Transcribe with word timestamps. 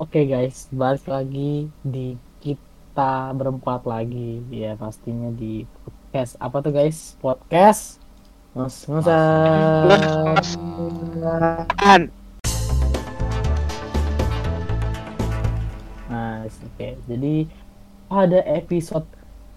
Oke 0.00 0.24
guys, 0.24 0.64
balik 0.72 1.04
lagi 1.12 1.68
di 1.84 2.16
kita 2.40 3.36
berempat 3.36 3.84
lagi 3.84 4.40
ya 4.48 4.72
pastinya 4.72 5.28
di 5.28 5.68
podcast 5.84 6.40
apa 6.40 6.56
tuh 6.64 6.72
guys? 6.72 7.20
Podcast 7.20 8.00
Mas 8.56 8.80
Musa. 8.88 9.20
An. 11.84 12.08
Nah, 16.08 16.48
oke. 16.48 16.88
Jadi 17.04 17.44
pada 18.08 18.40
episode 18.56 19.04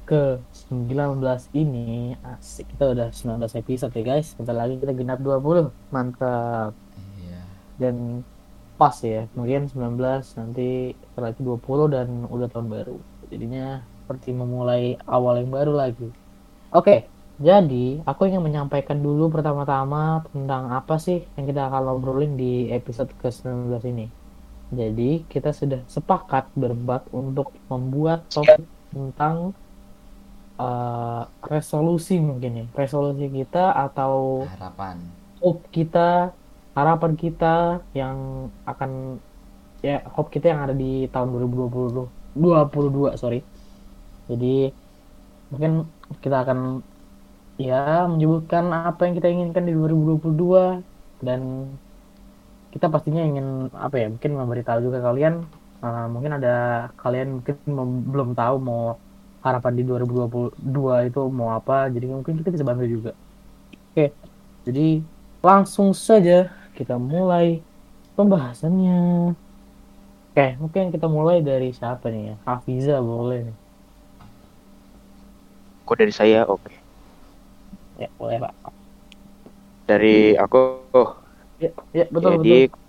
ke 0.03 0.43
19 0.67 1.23
ini 1.55 2.19
asik 2.19 2.67
kita 2.75 2.91
udah 2.91 3.15
19 3.15 3.47
episode 3.63 3.95
ya 3.95 4.03
guys. 4.03 4.35
Bentar 4.35 4.59
lagi 4.59 4.75
kita 4.75 4.91
genap 4.91 5.23
20. 5.23 5.71
Mantap. 5.87 6.75
Iya. 7.15 7.39
Dan 7.79 8.27
pas 8.75 8.95
ya. 9.03 9.29
Kemudian 9.33 9.69
19 9.69 9.97
nanti 10.39 10.97
lagi 11.15 11.41
20 11.41 11.93
dan 11.93 12.07
udah 12.27 12.47
tahun 12.49 12.67
baru. 12.69 12.97
Jadinya 13.29 13.81
seperti 14.03 14.35
memulai 14.35 14.99
awal 15.07 15.41
yang 15.41 15.51
baru 15.51 15.73
lagi. 15.73 16.09
Oke 16.73 17.13
jadi 17.41 18.05
aku 18.05 18.29
ingin 18.29 18.45
menyampaikan 18.45 19.01
dulu 19.01 19.33
pertama-tama 19.33 20.21
tentang 20.29 20.69
apa 20.69 21.01
sih 21.01 21.25
yang 21.33 21.49
kita 21.49 21.65
akan 21.65 21.81
ngobrolin 21.89 22.37
di 22.37 22.69
episode 22.69 23.09
ke-19 23.17 23.73
ini. 23.89 24.07
Jadi 24.69 25.25
kita 25.25 25.49
sudah 25.49 25.81
sepakat 25.89 26.53
berempat 26.53 27.09
untuk 27.09 27.51
membuat 27.73 28.29
topik 28.29 28.61
tentang 28.93 29.57
uh, 30.61 31.25
resolusi 31.41 32.21
mungkin 32.21 32.63
ya. 32.63 32.65
Resolusi 32.77 33.25
kita 33.25 33.73
atau 33.81 34.45
Harapan. 34.45 35.01
hope 35.41 35.65
kita 35.73 36.37
harapan 36.73 37.13
kita 37.13 37.81
yang 37.93 38.49
akan 38.65 39.21
ya 39.85 40.01
hope 40.09 40.33
kita 40.33 40.49
yang 40.49 40.65
ada 40.65 40.73
di 40.73 41.05
tahun 41.11 41.29
2020 41.33 42.09
22 42.33 43.19
sorry. 43.19 43.45
Jadi 44.29 44.73
mungkin 45.53 45.85
kita 46.23 46.41
akan 46.47 46.81
ya 47.61 48.09
menyebutkan 48.09 48.73
apa 48.73 49.05
yang 49.05 49.13
kita 49.13 49.27
inginkan 49.29 49.69
di 49.69 49.73
2022 49.77 50.81
dan 51.21 51.69
kita 52.73 52.89
pastinya 52.89 53.21
ingin 53.21 53.69
apa 53.77 54.01
ya 54.01 54.07
mungkin 54.09 54.33
memberitahu 54.33 54.79
juga 54.81 55.05
kalian 55.05 55.45
uh, 55.85 56.09
mungkin 56.09 56.41
ada 56.41 56.89
kalian 56.97 57.37
mungkin 57.37 57.55
belum 58.09 58.29
tahu 58.33 58.55
mau 58.57 58.97
harapan 59.45 59.73
di 59.77 59.83
2022 59.85 60.57
itu 61.13 61.21
mau 61.29 61.53
apa 61.53 61.91
jadi 61.93 62.09
mungkin 62.09 62.41
kita 62.41 62.49
bisa 62.49 62.65
bantu 62.65 62.89
juga. 62.89 63.11
Oke 63.93 64.09
jadi 64.65 65.05
langsung 65.43 65.93
saja 65.93 66.49
kita 66.73 66.97
mulai 66.97 67.61
pembahasannya. 68.17 69.33
Oke, 70.33 70.47
mungkin 70.57 70.89
kita 70.89 71.05
mulai 71.05 71.45
dari 71.45 71.69
siapa 71.69 72.09
nih 72.09 72.33
ya? 72.33 72.35
Hafiza 72.49 72.97
boleh 73.01 73.45
nih. 73.49 73.57
Kok 75.85 75.97
dari 75.99 76.13
saya? 76.13 76.41
Oke. 76.49 76.73
Ya, 78.01 78.09
boleh, 78.17 78.41
Pak. 78.41 78.53
Dari 79.85 80.33
aku. 80.33 80.57
Oh, 80.97 81.09
Ya, 81.61 81.69
ya 81.95 82.03
betul 82.11 82.43
jadi 82.43 82.67
betul. 82.67 82.81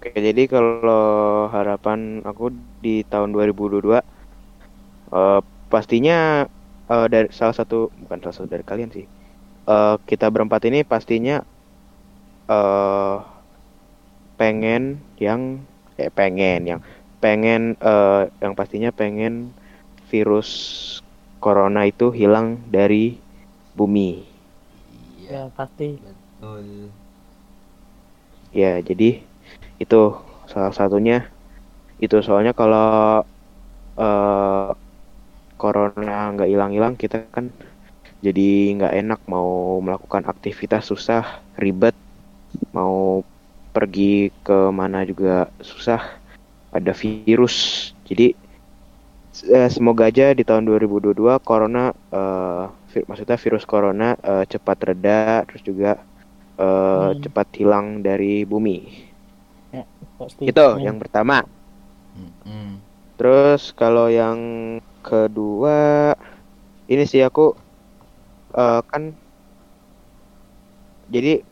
Oke, 0.00 0.10
jadi 0.16 0.42
kalau 0.48 1.48
harapan 1.52 2.24
aku 2.24 2.52
di 2.80 3.04
tahun 3.04 3.36
2022 3.36 4.00
eh, 5.12 5.40
pastinya 5.72 6.44
eh, 6.88 7.06
dari 7.12 7.28
salah 7.32 7.54
satu 7.56 7.92
bukan 8.04 8.18
salah 8.24 8.36
satu 8.36 8.48
dari 8.48 8.64
kalian 8.64 8.90
sih. 8.92 9.06
Eh, 9.68 9.96
kita 10.08 10.26
berempat 10.32 10.64
ini 10.68 10.82
pastinya 10.84 11.44
eh 12.50 13.16
pengen 14.40 14.82
yang 15.26 15.42
eh 16.00 16.10
pengen 16.18 16.60
yang 16.70 16.80
pengen 17.22 17.76
eh 17.90 18.22
yang 18.42 18.54
pastinya 18.58 18.90
pengen 19.00 19.34
virus 20.10 20.48
corona 21.44 21.82
itu 21.92 22.10
hilang 22.20 22.48
dari 22.76 23.20
bumi. 23.78 24.10
Ya, 25.30 25.40
Iya. 25.40 25.50
pasti. 25.56 25.84
Betul. 26.02 26.66
Ya, 28.60 28.78
jadi 28.88 29.08
itu 29.82 30.00
salah 30.52 30.72
satunya 30.78 31.16
itu 32.04 32.16
soalnya 32.26 32.52
kalau 32.60 33.22
eh 34.00 34.68
corona 35.62 36.16
nggak 36.34 36.48
hilang-hilang 36.52 36.94
kita 37.02 37.16
kan 37.34 37.46
jadi 38.26 38.48
nggak 38.76 38.94
enak 39.00 39.20
mau 39.32 39.78
melakukan 39.86 40.24
aktivitas 40.32 40.82
susah, 40.90 41.24
ribet, 41.62 41.94
mau 42.76 43.22
pergi 43.74 44.30
ke 44.46 44.58
mana 44.74 44.98
juga 45.10 45.48
susah, 45.62 46.00
ada 46.76 46.92
virus. 46.96 47.56
Jadi 48.08 48.34
eh, 49.56 49.68
semoga 49.76 50.02
aja 50.10 50.26
di 50.38 50.42
tahun 50.48 50.64
2022 50.68 51.34
corona 51.48 51.84
eh, 52.18 52.64
vi- 52.92 53.06
maksudnya 53.08 53.38
virus 53.44 53.64
corona 53.72 54.08
eh, 54.30 54.44
cepat 54.52 54.78
reda 54.88 55.42
terus 55.48 55.62
juga 55.70 55.90
eh, 56.60 57.08
Hmm. 57.08 57.22
cepat 57.22 57.48
hilang 57.60 57.86
dari 58.06 58.44
bumi. 58.52 58.76
Pasti. 60.18 60.46
Itu 60.50 60.66
Amin. 60.70 60.86
yang 60.86 60.96
pertama. 61.02 61.42
Mm-mm. 62.16 62.82
Terus 63.18 63.62
kalau 63.80 64.06
yang 64.10 64.40
kedua 65.06 65.78
ini 66.92 67.04
sih 67.10 67.22
aku 67.28 67.44
eh, 68.56 68.80
kan 68.90 69.02
jadi 71.10 71.42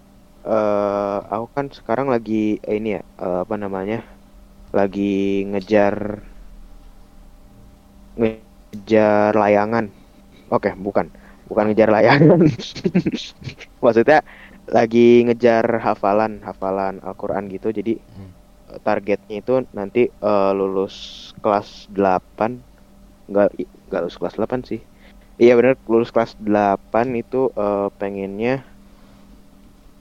eh, 0.47 1.19
aku 1.34 1.47
kan 1.56 1.66
sekarang 1.78 2.06
lagi 2.15 2.59
eh, 2.69 2.75
ini 2.78 2.88
ya 2.97 3.03
eh, 3.22 3.38
apa 3.44 3.54
namanya 3.62 3.99
lagi 4.78 5.03
ngejar 5.50 5.97
ngejar 8.19 9.32
layangan. 9.37 9.87
Oke, 10.53 10.71
bukan. 10.78 11.12
Bukan 11.49 11.65
ngejar 11.72 11.91
layangan. 11.93 12.41
Maksudnya 13.84 14.19
lagi 14.69 15.25
ngejar 15.26 15.66
hafalan, 15.81 16.43
hafalan 16.44 17.00
Al-Qur'an 17.05 17.49
gitu. 17.53 17.72
Jadi 17.72 18.00
Hmm. 18.09 18.32
targetnya 18.84 19.37
itu 19.43 19.53
nanti 19.75 20.09
eh, 20.10 20.50
lulus 20.59 20.97
kelas 21.43 21.88
8 21.91 22.65
nggak 23.31 23.49
i- 23.60 23.70
nggak 23.88 24.00
lulus 24.05 24.19
kelas 24.20 24.37
8 24.38 24.60
sih 24.66 24.81
iya 25.43 25.53
bener 25.59 25.75
lulus 25.91 26.10
kelas 26.15 26.32
8 26.38 27.06
itu 27.20 27.50
eh, 27.56 27.88
pengennya 28.00 28.65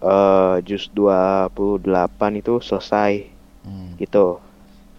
eh 0.03 0.53
jus 0.67 0.83
28 0.97 2.31
itu 2.41 2.51
selesai 2.67 3.11
Hmm. 3.63 3.97
gitu 4.01 4.17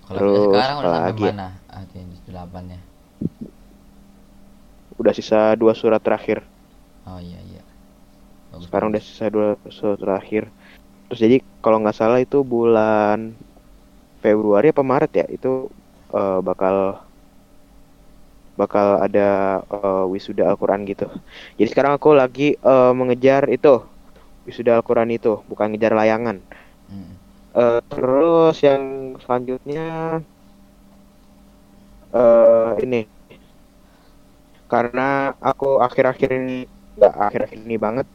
Kalau 0.07 0.25
Terus, 0.29 0.35
sekarang 0.45 0.77
udah 0.81 0.91
sampai 0.97 1.13
apalagi 1.13 1.23
ya? 1.31 1.35
mana? 1.35 1.47
Ah, 1.75 1.85
di 1.91 2.01
delapannya. 2.27 2.81
udah 5.01 5.15
sisa 5.19 5.41
dua 5.61 5.73
surat 5.81 6.01
terakhir 6.07 6.39
Oh 7.07 7.19
iya 7.21 7.41
iya. 7.43 7.63
Bagus, 8.51 8.73
sekarang 8.73 8.89
udah 8.93 9.03
sisa 9.05 9.27
dua 9.35 9.47
surat 9.77 9.99
terakhir 10.03 10.43
terus 11.07 11.21
jadi 11.25 11.37
kalau 11.65 11.79
nggak 11.83 11.99
salah 12.01 12.19
itu 12.27 12.39
bulan 12.53 13.19
Februari 14.23 14.67
apa 14.75 14.83
Maret 14.93 15.13
ya 15.21 15.27
itu 15.37 15.49
eh, 16.19 16.39
bakal 16.49 16.77
bakal 18.61 18.99
ada 19.07 19.29
eh, 19.71 20.05
wisuda 20.13 20.43
Al-Quran 20.51 20.83
gitu. 20.91 21.07
Jadi 21.59 21.69
sekarang 21.73 21.93
aku 21.99 22.11
lagi 22.21 22.55
eh, 22.59 22.93
mengejar 22.99 23.47
itu 23.55 23.69
wisuda 24.49 24.81
Al-Quran 24.81 25.11
itu, 25.13 25.33
bukan 25.51 25.67
ngejar 25.73 25.93
layangan. 25.93 26.37
Mm. 26.89 27.13
Eh, 27.59 27.81
terus 27.91 28.57
yang 28.67 28.83
selanjutnya 29.25 29.85
eh 32.13 32.71
ini 32.85 33.01
karena 34.69 35.33
aku 35.41 35.81
akhir-akhir 35.87 36.31
ini 36.39 36.57
nggak 36.97 37.15
akhir-akhir 37.27 37.59
ini 37.67 37.77
banget 37.81 38.07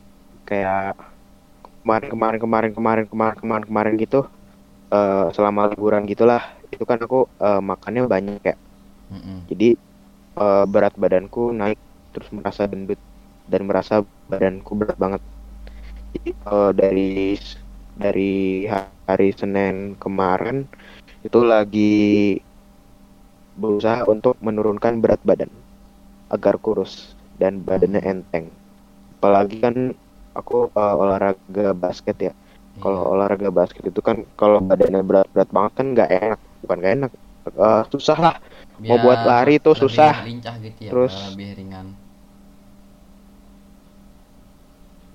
kayak 0.49 0.93
kemarin 1.81 2.09
kemarin 2.13 2.39
kemarin 2.43 2.71
kemarin 2.77 3.05
kemarin 3.11 3.37
kemarin 3.41 3.65
kemarin 3.69 3.93
gitu 4.03 4.19
eh, 4.93 5.25
selama 5.35 5.61
liburan 5.73 6.03
gitulah 6.11 6.43
itu 6.73 6.83
kan 6.89 6.99
aku 7.05 7.25
eh, 7.41 7.61
makannya 7.61 8.01
banyak 8.07 8.37
kayak 8.45 8.59
Mm-mm. 9.13 9.37
jadi 9.49 9.69
eh, 10.41 10.65
berat 10.71 10.93
badanku 11.01 11.51
naik 11.59 11.79
terus 12.13 12.29
merasa 12.35 12.69
gendut 12.71 12.99
dan 13.49 13.61
merasa 13.69 14.05
badanku 14.29 14.71
berat 14.77 14.97
banget 15.01 15.21
Eh, 16.13 16.69
dari 16.77 17.33
dari 17.97 18.69
hari 18.69 19.29
Senin 19.33 19.97
kemarin 19.97 20.69
itu 21.25 21.39
lagi 21.41 22.37
berusaha 23.57 24.05
untuk 24.05 24.37
menurunkan 24.37 25.01
berat 25.01 25.21
badan 25.25 25.49
agar 26.29 26.61
kurus 26.61 27.17
dan 27.33 27.65
badannya 27.65 28.01
enteng 28.05 28.53
apalagi 29.17 29.57
kan 29.57 29.75
aku 30.33 30.69
eh, 30.69 30.95
olahraga 31.01 31.73
basket 31.73 32.17
ya 32.29 32.33
kalau 32.77 33.01
Iya. 33.05 33.09
olahraga 33.13 33.49
basket 33.49 33.83
itu 33.89 34.01
kan 34.01 34.17
kalau 34.37 34.61
badannya 34.61 35.01
berat-berat 35.01 35.49
banget 35.49 35.71
kan 35.77 35.85
nggak 35.97 36.09
enak 36.13 36.39
bukan 36.61 36.77
nggak 36.81 36.95
enak 37.01 37.11
Eh, 37.43 37.83
susah 37.91 38.17
lah 38.23 38.35
mau 38.79 38.95
Biar 38.95 39.03
buat 39.03 39.19
lari 39.27 39.55
tuh 39.59 39.75
susah. 39.75 40.23
lincah 40.23 40.55
gitu 40.63 40.79
ya, 40.87 40.91
Terus- 40.95 41.35
lebih 41.35 41.49
ringan. 41.59 41.87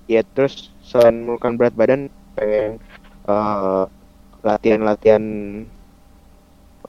ya 0.09 0.21
terus 0.25 0.73
selain 0.89 1.21
menurunkan 1.21 1.53
berat 1.53 1.75
badan 1.77 2.09
pengen 2.33 2.81
eh, 3.29 3.83
latihan-latihan 4.41 5.23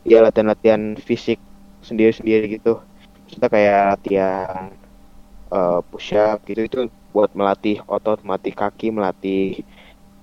ya 0.08 0.24
latihan-latihan 0.24 0.96
fisik 0.96 1.36
sendiri-sendiri 1.84 2.60
gitu. 2.60 2.80
Kita 3.30 3.46
kayak 3.46 3.94
latihan 3.94 4.74
uh, 5.54 5.78
push 5.86 6.14
up 6.18 6.42
gitu 6.46 6.66
itu 6.66 6.78
buat 7.14 7.30
melatih 7.34 7.82
otot 7.86 8.22
melatih 8.26 8.54
kaki 8.54 8.90
melatih 8.90 9.62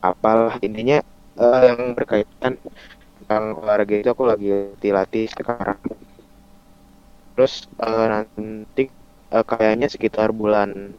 apalah. 0.04 0.60
Intinya 0.60 1.00
uh, 1.40 1.62
yang 1.72 1.96
berkaitan 1.96 2.60
tentang 3.24 3.44
olahraga 3.60 3.96
itu 3.96 4.10
aku 4.12 4.24
lagi 4.28 4.50
latih 4.84 5.26
sekarang. 5.32 5.80
Terus 7.38 7.70
uh, 7.80 8.06
nanti 8.12 8.90
uh, 9.32 9.46
kayaknya 9.46 9.88
sekitar 9.88 10.34
bulan 10.36 10.96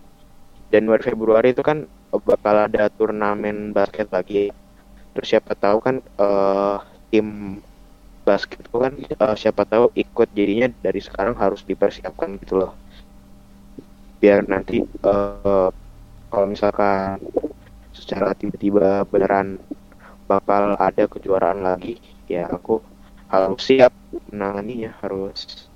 Januari 0.73 1.03
Februari 1.03 1.53
itu 1.53 1.65
kan 1.65 1.89
bakal 2.13 2.69
ada 2.69 2.89
turnamen 2.89 3.73
basket 3.77 4.09
lagi. 4.09 4.51
Terus 5.13 5.29
siapa 5.29 5.53
tahu 5.59 5.79
kan 5.83 5.97
uh, 6.21 6.81
tim 7.11 7.59
basket 8.23 8.61
itu 8.65 8.77
kan 8.77 8.93
uh, 9.25 9.37
siapa 9.37 9.65
tahu 9.65 9.89
ikut 9.97 10.29
jadinya 10.37 10.69
dari 10.85 11.01
sekarang 11.01 11.37
harus 11.37 11.65
dipersiapkan 11.65 12.37
gitu 12.45 12.65
loh. 12.65 12.73
Biar 14.21 14.45
nanti 14.47 14.85
uh, 14.85 15.71
kalau 16.29 16.47
misalkan 16.47 17.21
secara 17.97 18.37
tiba-tiba 18.37 19.03
beneran 19.09 19.59
bakal 20.29 20.77
ada 20.77 21.09
kejuaraan 21.09 21.65
lagi 21.65 21.97
ya 22.29 22.47
aku 22.53 22.85
harus 23.33 23.61
siap 23.65 23.91
menanganinya 24.29 24.93
harus 25.01 25.69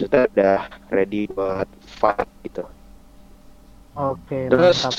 sudah 0.00 0.24
udah 0.32 0.58
ready 0.88 1.28
buat 1.28 1.68
fight 1.84 2.28
gitu. 2.48 2.64
Oke, 3.98 4.48
terus 4.48 4.80
mantap. 4.80 4.96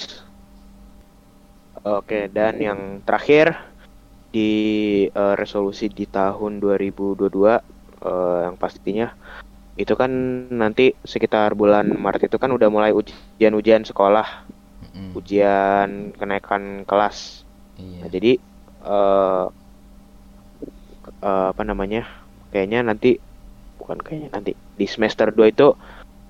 Oke 1.85 2.29
dan 2.33 2.57
yang 2.61 2.79
terakhir 3.05 3.57
di 4.31 4.51
uh, 5.11 5.35
resolusi 5.35 5.91
di 5.91 6.07
tahun 6.07 6.63
2022 6.63 7.19
uh, 7.27 7.57
yang 8.47 8.55
pastinya 8.55 9.11
itu 9.75 9.93
kan 9.95 10.11
nanti 10.51 10.95
sekitar 11.03 11.55
bulan 11.55 11.89
Maret 11.95 12.27
itu 12.31 12.37
kan 12.39 12.51
udah 12.51 12.67
mulai 12.71 12.91
ujian-ujian 12.91 13.83
sekolah 13.87 14.47
Mm-mm. 14.87 15.15
ujian 15.15 16.15
kenaikan 16.15 16.83
kelas 16.87 17.47
Iya. 17.81 17.99
Nah, 18.05 18.09
jadi 18.13 18.31
eh 18.81 19.45
eh, 21.21 21.45
apa 21.53 21.63
namanya? 21.65 22.05
Kayaknya 22.53 22.79
nanti 22.85 23.17
bukan 23.79 23.97
kayaknya 24.01 24.29
nanti 24.35 24.51
di 24.77 24.85
semester 24.85 25.33
2 25.33 25.49
itu 25.49 25.73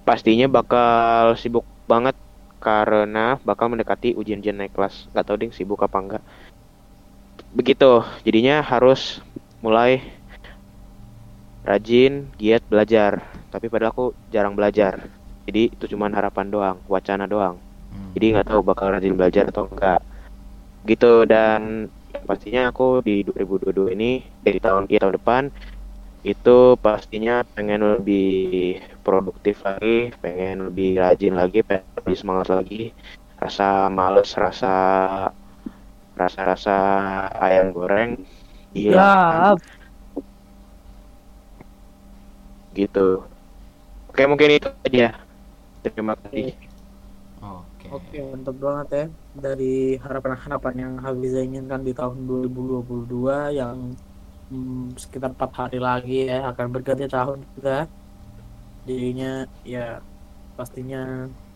pastinya 0.07 0.47
bakal 0.47 1.35
sibuk 1.35 1.65
banget 1.85 2.15
karena 2.61 3.41
bakal 3.41 3.73
mendekati 3.73 4.13
ujian-ujian 4.13 4.53
naik 4.53 4.77
kelas. 4.77 5.09
Nggak 5.11 5.25
tahu 5.25 5.37
ding 5.41 5.51
sibuk 5.51 5.81
apa 5.81 5.97
enggak. 5.97 6.23
Begitu. 7.57 8.05
Jadinya 8.21 8.61
harus 8.61 9.19
mulai 9.65 10.05
rajin, 11.65 12.29
giat 12.37 12.61
belajar. 12.69 13.25
Tapi 13.49 13.65
padahal 13.67 13.91
aku 13.91 14.05
jarang 14.29 14.53
belajar. 14.53 15.09
Jadi 15.49 15.73
itu 15.73 15.85
cuma 15.97 16.07
harapan 16.13 16.47
doang, 16.53 16.77
wacana 16.85 17.25
doang. 17.25 17.57
Hmm. 17.89 18.13
Jadi 18.13 18.25
nggak 18.37 18.47
tahu 18.53 18.61
bakal 18.61 18.93
rajin 18.93 19.17
belajar 19.17 19.49
atau 19.49 19.65
enggak. 19.65 20.05
Gitu 20.85 21.25
dan 21.25 21.89
pastinya 22.29 22.69
aku 22.69 23.01
di 23.01 23.25
2022 23.25 23.97
ini 23.97 24.21
dari 24.45 24.61
tahun 24.61 24.85
ya 24.87 25.01
tahun 25.01 25.15
depan 25.17 25.43
itu 26.21 26.77
pastinya 26.77 27.41
pengen 27.57 27.81
lebih 27.97 28.77
produktif 29.01 29.65
lagi, 29.65 30.13
pengen 30.21 30.69
lebih 30.69 31.01
rajin 31.01 31.33
lagi, 31.33 31.59
pengen 31.65 31.89
lebih 31.97 32.17
semangat 32.17 32.47
lagi. 32.53 32.93
Rasa 33.41 33.89
males, 33.89 34.29
rasa 34.37 34.73
rasa-rasa 36.13 36.75
ayam 37.41 37.73
goreng 37.73 38.21
hilang 38.75 39.57
Siap. 39.57 39.57
gitu. 42.75 43.25
Oke 44.11 44.23
mungkin 44.27 44.59
itu 44.59 44.69
aja. 44.87 45.17
Terima 45.81 46.13
kasih. 46.21 46.53
Oke. 47.41 47.87
Oke, 47.89 48.17
mantap 48.21 48.55
banget 48.61 48.87
ya. 48.93 49.05
Dari 49.33 49.97
harapan-harapan 49.97 50.75
yang 50.77 50.93
Hafiza 51.01 51.41
inginkan 51.41 51.81
di 51.81 51.93
tahun 51.97 52.29
2022 52.29 53.57
yang 53.57 53.97
hmm, 54.51 54.99
sekitar 55.01 55.31
empat 55.35 55.51
hari 55.59 55.79
lagi 55.81 56.27
ya 56.31 56.37
akan 56.51 56.67
berganti 56.75 57.05
tahun 57.09 57.39
juga. 57.55 57.77
Jadinya 58.87 59.31
ya 59.65 60.01
pastinya 60.57 61.01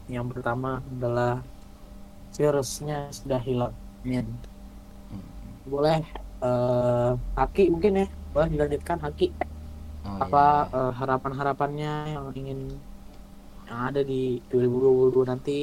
yang 0.10 0.26
pertama 0.32 0.82
adalah 0.94 1.34
virusnya 2.38 2.98
sudah 3.18 3.42
hilang. 3.48 3.76
Amin. 4.06 4.28
Hmm. 5.12 5.30
Boleh 5.72 6.02
eh, 6.44 7.12
Haki 7.38 7.64
mungkin 7.74 7.94
ya, 8.06 8.08
boleh 8.34 8.50
dilanjutkan 8.54 8.98
Haki. 9.06 9.28
Oh, 10.06 10.18
Apa 10.24 10.46
iya. 10.72 10.78
eh, 10.80 10.92
harapan-harapannya 11.00 11.92
yang 12.16 12.28
ingin 12.40 12.60
yang 13.68 13.80
ada 13.90 14.02
di 14.06 14.42
2022 14.52 15.26
nanti? 15.32 15.60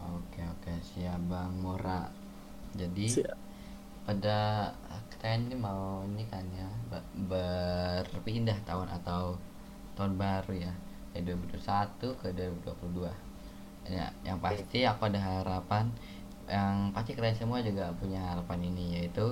Oke 0.00 0.40
oke 0.52 0.72
siap 0.82 1.20
Bang 1.30 1.52
Mora. 1.62 2.10
Jadi 2.74 3.06
Siap. 3.06 3.38
pada 4.06 4.38
kita 5.20 5.36
ini 5.36 5.52
mau 5.66 6.00
ini 6.08 6.24
kan 6.32 6.40
ya 6.56 6.64
be- 6.90 7.12
berpindah 7.30 8.56
tahun 8.68 8.88
atau 8.98 9.36
tahun 9.96 10.16
baru 10.16 10.52
ya 10.66 10.72
dari 11.12 11.22
2021 11.28 12.08
ke 12.20 12.26
2022 12.32 13.12
ya 13.96 14.06
yang 14.24 14.38
pasti 14.40 14.78
aku 14.88 15.02
ada 15.12 15.20
harapan 15.20 15.84
yang 16.48 16.74
pasti 16.96 17.12
kalian 17.16 17.36
semua 17.36 17.60
juga 17.68 17.92
punya 18.00 18.20
harapan 18.32 18.60
ini 18.72 18.84
yaitu 18.96 19.26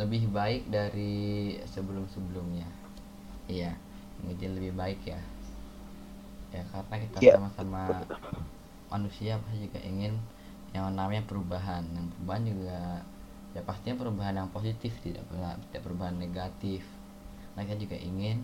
lebih 0.00 0.28
baik 0.38 0.62
dari 0.76 1.56
sebelum-sebelumnya. 1.72 2.68
Iya 3.48 3.72
menjadi 4.22 4.52
lebih 4.58 4.72
baik 4.76 5.00
ya. 5.06 5.20
Ya 6.54 6.62
karena 6.70 6.96
kita 7.02 7.20
Iya. 7.20 7.34
sama-sama 7.34 8.06
manusia 8.92 9.32
pasti 9.42 9.66
juga 9.66 9.80
ingin 9.82 10.14
yang 10.74 10.86
namanya 10.94 11.22
perubahan. 11.26 11.82
Yang 11.96 12.06
perubahan 12.14 12.44
juga 12.46 12.78
ya 13.54 13.62
pastinya 13.62 13.96
perubahan 14.02 14.34
yang 14.40 14.50
positif 14.50 14.92
tidak 15.04 15.24
pernah 15.30 15.54
tidak 15.70 15.82
perubahan 15.86 16.16
negatif. 16.18 16.82
Mereka 17.54 17.74
juga 17.78 17.96
ingin 17.98 18.42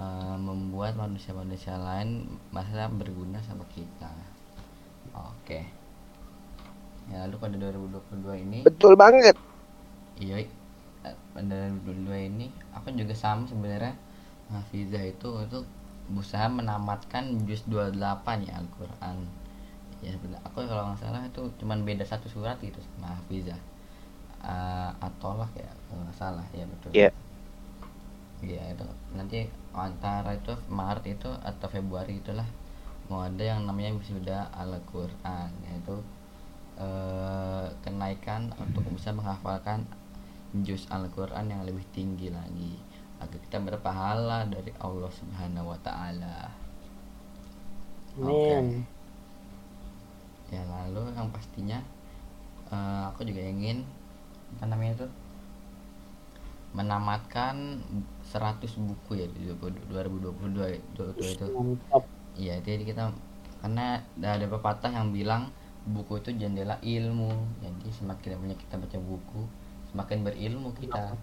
eh, 0.00 0.36
membuat 0.40 0.92
manusia-manusia 0.96 1.76
lain 1.78 2.26
merasa 2.54 2.88
berguna 2.90 3.38
sama 3.44 3.64
kita. 3.70 4.10
Oke. 5.14 5.60
Ya 7.10 7.26
lalu 7.26 7.36
pada 7.42 7.56
2022 7.58 8.44
ini 8.46 8.58
Betul 8.62 8.94
banget. 8.94 9.34
iya 10.20 10.36
pada 11.34 11.54
2022 11.86 12.28
ini 12.30 12.46
aku 12.76 12.92
juga 12.94 13.14
sama 13.16 13.44
sebenarnya. 13.48 13.94
Hafizah 14.50 15.04
itu 15.06 15.28
itu 15.46 15.58
berusaha 16.10 16.46
menamatkan 16.50 17.24
juz 17.46 17.62
28 17.70 18.48
ya 18.48 18.58
Al-Quran. 18.58 19.16
Ya 20.02 20.10
sebenarnya 20.16 20.42
aku 20.48 20.64
kalau 20.66 20.82
nggak 20.90 21.00
salah 21.02 21.22
itu 21.28 21.42
cuman 21.60 21.84
beda 21.86 22.04
satu 22.08 22.26
surat 22.32 22.56
gitu 22.64 22.80
sama 22.96 23.14
Hafizah 23.20 23.60
Eh, 24.40 24.90
atolak 25.04 25.52
ya 25.52 25.68
kalau 25.84 26.00
nggak 26.00 26.16
salah 26.16 26.46
ya 26.56 26.64
betul 26.64 26.90
Iya. 26.96 27.10
Iya 28.40 28.72
itu 28.72 28.88
nanti 29.12 29.44
antara 29.76 30.32
itu 30.32 30.56
Maret 30.64 31.04
itu 31.12 31.28
atau 31.44 31.68
Februari 31.68 32.24
itulah 32.24 32.48
mau 33.12 33.20
ada 33.20 33.44
yang 33.44 33.68
namanya 33.68 33.92
wisuda 34.00 34.48
Al-Quran 34.56 35.52
yaitu 35.68 36.00
eh, 36.80 37.68
kenaikan 37.84 38.48
untuk 38.56 38.80
bisa 38.88 39.12
menghafalkan 39.12 39.84
juz 40.64 40.88
Al-Quran 40.88 41.52
yang 41.52 41.60
lebih 41.68 41.84
tinggi 41.92 42.32
lagi 42.32 42.80
agar 43.20 43.36
kita 43.44 43.60
berpahala 43.60 44.48
dari 44.48 44.72
Allah 44.80 45.12
Subhanahu 45.12 45.68
wa 45.68 45.78
taala. 45.84 46.48
Oke. 48.16 48.56
Amin. 48.56 48.88
Ya 50.48 50.64
lalu 50.64 51.12
yang 51.12 51.28
pastinya 51.28 51.84
eh, 52.72 53.04
aku 53.12 53.28
juga 53.28 53.44
ingin 53.44 53.84
apa 54.56 54.64
namanya 54.66 54.92
itu 55.02 55.08
menamatkan 56.70 57.82
100 58.30 58.62
buku 58.78 59.18
ya 59.18 59.26
di 59.26 59.50
2022 59.50 60.78
itu, 60.78 61.02
itu, 61.18 61.24
itu. 61.34 61.46
Iya, 62.38 62.62
jadi 62.62 62.82
kita 62.86 63.10
karena 63.60 64.00
ada 64.22 64.46
pepatah 64.46 64.94
yang 64.94 65.10
bilang 65.10 65.50
buku 65.90 66.22
itu 66.22 66.30
jendela 66.38 66.78
ilmu. 66.78 67.34
Jadi 67.58 67.90
semakin 67.90 68.38
banyak 68.38 68.58
kita 68.62 68.78
baca 68.78 68.98
buku, 69.02 69.42
semakin 69.90 70.18
berilmu 70.22 70.70
kita. 70.78 71.18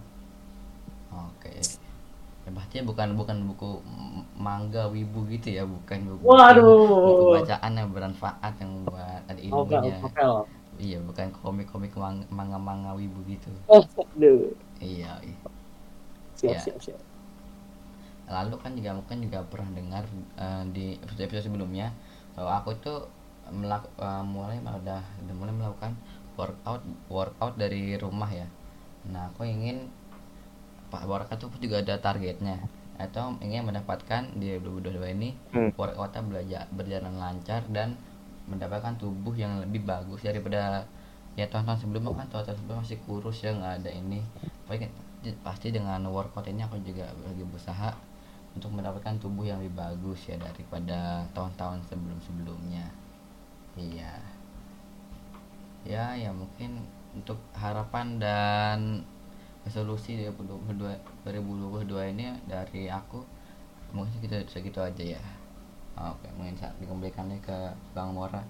Oke. 1.08 1.56
Ya, 2.44 2.50
pastinya 2.52 2.92
bukan 2.92 3.08
bukan 3.16 3.36
buku 3.48 3.80
mangga 4.36 4.88
wibu 4.92 5.24
gitu 5.32 5.52
ya, 5.52 5.64
bukan 5.64 6.16
buku 6.16 6.24
Waduh. 6.28 6.64
buku 7.08 7.24
bacaan 7.40 7.72
yang 7.72 7.88
bermanfaat 7.92 8.54
yang 8.60 8.72
buat 8.84 9.20
ada 9.28 9.40
Novel, 9.48 9.80
ilmunya. 9.80 9.96
novel. 10.00 10.32
Iya, 10.78 11.02
bukan 11.02 11.34
komik-komik 11.34 11.92
mang- 11.98 12.30
manga-manga 12.30 12.94
wibu 12.94 13.18
gitu. 13.26 13.50
Oh, 13.66 13.82
aduh. 13.98 14.54
Iya, 14.78 15.18
iya. 15.26 15.38
Siap, 16.38 16.54
Ya. 16.54 16.60
siap, 16.62 16.78
siap. 16.80 17.00
lalu 18.28 18.60
kan 18.60 18.76
juga 18.76 18.92
mungkin 18.92 19.24
juga 19.24 19.40
pernah 19.48 19.72
dengar 19.72 20.04
eh, 20.36 20.64
di 20.68 21.00
episode 21.00 21.32
episode 21.32 21.48
sebelumnya 21.48 21.96
bahwa 22.36 22.60
aku 22.60 22.76
tuh 22.76 23.08
melak 23.48 23.88
eh, 23.96 24.20
mulai 24.20 24.60
udah 24.60 25.00
udah 25.00 25.34
mulai 25.34 25.54
melakukan 25.56 25.96
workout 26.36 26.84
workout 27.08 27.56
dari 27.56 27.96
rumah 27.96 28.28
ya 28.28 28.44
nah 29.08 29.32
aku 29.32 29.48
ingin 29.48 29.88
Pak 30.92 31.08
Warka 31.08 31.40
tuh 31.40 31.48
juga 31.56 31.80
ada 31.80 31.96
targetnya 31.96 32.60
atau 33.00 33.32
ingin 33.40 33.64
mendapatkan 33.64 34.28
di 34.36 34.60
2022 34.60 35.16
ini 35.16 35.32
Hmm. 35.48 35.72
Belajar 36.28 36.68
berjalan 36.68 37.16
lancar 37.16 37.64
dan 37.72 37.96
mendapatkan 38.48 38.96
tubuh 38.96 39.36
yang 39.36 39.60
lebih 39.60 39.84
bagus 39.84 40.24
daripada 40.24 40.84
ya 41.38 41.46
tahun-tahun 41.46 41.86
sebelumnya 41.86 42.24
kan 42.24 42.26
tahun-tahun 42.32 42.56
sebelumnya 42.58 42.82
masih 42.82 42.98
kurus 43.06 43.38
ya 43.44 43.50
nggak 43.54 43.74
ada 43.84 43.90
ini. 43.92 44.20
Pasti, 44.66 44.86
pasti 45.44 45.68
dengan 45.70 46.02
workout 46.10 46.48
ini 46.48 46.64
aku 46.64 46.80
juga 46.82 47.06
lagi 47.22 47.44
berusaha 47.44 47.94
untuk 48.56 48.74
mendapatkan 48.74 49.20
tubuh 49.22 49.46
yang 49.46 49.62
lebih 49.62 49.78
bagus 49.78 50.26
ya 50.26 50.34
daripada 50.40 51.22
tahun-tahun 51.36 51.84
sebelum-sebelumnya. 51.86 52.86
Iya. 53.78 54.14
Ya 55.86 56.04
ya 56.18 56.34
mungkin 56.34 56.82
untuk 57.14 57.38
harapan 57.54 58.18
dan 58.18 58.78
resolusi 59.62 60.18
2022 60.18 61.24
2022 61.28 62.12
ini 62.16 62.26
dari 62.48 62.88
aku 62.88 63.20
mungkin 63.92 64.12
segitu 64.16 64.36
segitu 64.48 64.80
aja 64.80 65.04
ya 65.16 65.22
oke 65.98 66.26
mungkin 66.38 66.54
saat 66.56 66.74
dikembalikannya 66.78 67.38
ke 67.42 67.56
Bang 67.92 68.14
Mora 68.14 68.42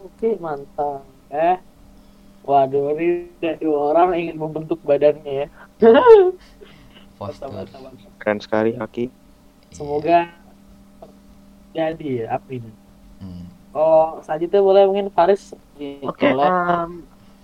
Oke, 0.00 0.32
mantap. 0.40 1.04
Eh, 1.28 1.60
waduh, 2.40 2.96
ini 2.96 3.28
dari 3.36 3.60
dua 3.60 3.92
orang 3.92 4.16
ingin 4.16 4.40
membentuk 4.40 4.80
badannya 4.80 5.44
ya. 5.44 5.46
postur. 7.20 7.52
Keren 8.16 8.40
sekali 8.40 8.72
Haki. 8.80 9.12
Semoga 9.76 10.32
jadi 11.76 12.24
ya, 12.24 12.40
amin. 12.40 12.64
Hmm. 13.20 13.44
Oh, 13.76 14.18
selanjutnya 14.24 14.64
boleh 14.64 14.82
mungkin 14.88 15.06
Faris. 15.12 15.52
Oke, 16.02 16.26
Boleh. 16.32 16.48
em, 16.48 16.90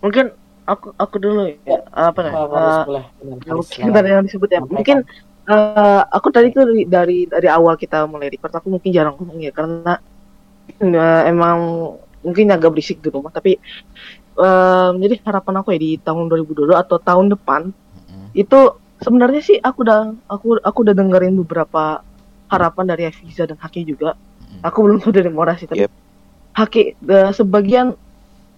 mungkin 0.01 0.25
aku 0.65 0.97
aku 0.97 1.17
dulu 1.21 1.53
ya. 1.63 1.85
Apa 1.93 2.25
namanya? 2.25 2.41
Apa, 2.41 2.57
Faris, 2.57 2.73
Eh, 2.73 2.85
boleh. 2.89 3.05
Benar, 3.21 3.37
ya, 3.37 3.53
Faris, 3.53 3.69
mungkin 3.77 3.93
dari 3.93 4.09
yang 4.11 4.25
disebut 4.25 4.49
ya. 4.49 4.61
Mungkin 4.65 4.99
eh, 5.47 6.03
aku 6.11 6.29
tadi 6.35 6.51
tuh 6.51 6.67
dari, 6.67 6.83
dari 6.87 7.19
dari 7.31 7.49
awal 7.49 7.79
kita 7.79 8.07
mulai 8.11 8.31
record 8.31 8.55
aku 8.55 8.69
mungkin 8.71 8.91
jarang 8.91 9.15
ngomong 9.19 9.39
ya 9.43 9.53
karena 9.55 9.99
eh, 10.83 11.23
emang 11.31 11.59
mungkin 12.27 12.51
agak 12.51 12.75
berisik 12.75 12.99
di 12.99 13.09
rumah 13.15 13.31
tapi 13.31 13.55
em, 14.35 14.93
jadi 14.99 15.23
harapan 15.23 15.63
aku 15.63 15.71
ya 15.71 15.79
di 15.79 15.91
tahun 16.03 16.27
2022 16.27 16.75
atau 16.75 16.99
tahun 16.99 17.31
depan 17.39 17.71
Mm-mm. 17.71 18.35
itu 18.35 18.75
sebenarnya 18.99 19.43
sih 19.47 19.57
aku 19.63 19.87
udah 19.87 20.11
aku 20.27 20.59
aku 20.59 20.79
udah 20.83 20.95
dengerin 20.97 21.39
beberapa 21.47 22.03
harapan 22.51 22.85
dari 22.91 23.07
Afiza 23.07 23.47
dan 23.47 23.55
Haki 23.63 23.87
juga 23.87 24.19
Mm-mm. 24.19 24.67
aku 24.67 24.79
belum 24.83 25.01
dari 25.15 25.31
Mora 25.31 25.55
sih 25.55 25.71
tapi 25.71 25.87
Yep. 25.87 25.93
Haki 26.57 26.83
eh, 26.99 27.31
sebagian 27.37 27.95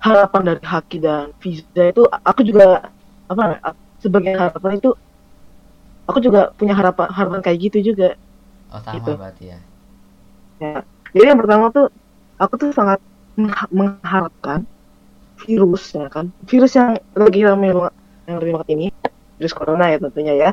harapan 0.00 0.42
dari 0.54 0.62
Haki 0.64 0.96
dan 1.02 1.34
Fiza 1.42 1.82
itu 1.90 2.06
aku 2.08 2.40
juga 2.46 2.88
apa 3.28 3.60
sebagian 4.00 4.38
harapan 4.38 4.78
itu 4.80 4.94
aku 6.08 6.18
juga 6.24 6.50
punya 6.56 6.74
harapan 6.74 7.08
harapan 7.12 7.40
kayak 7.44 7.58
gitu 7.70 7.92
juga. 7.92 8.16
Oh 8.72 8.80
sama 8.80 8.96
Gitu. 8.96 9.10
berarti 9.14 9.44
ya. 9.52 9.58
Jadi 11.14 11.26
yang 11.28 11.40
pertama 11.40 11.70
tuh 11.70 11.86
aku 12.36 12.54
tuh 12.58 12.70
sangat 12.74 12.98
mengha- 13.38 13.70
mengharapkan 13.72 14.66
virus 15.46 15.94
ya 15.94 16.08
kan. 16.10 16.32
Virus 16.48 16.72
yang 16.74 16.98
lagi 17.14 17.40
ramai 17.46 17.70
banget 17.70 17.94
yang 18.28 18.36
ramai 18.42 18.52
banget 18.58 18.70
ini 18.74 18.86
virus 19.38 19.54
corona 19.54 19.84
ya 19.92 19.96
tentunya 20.02 20.34
ya. 20.34 20.50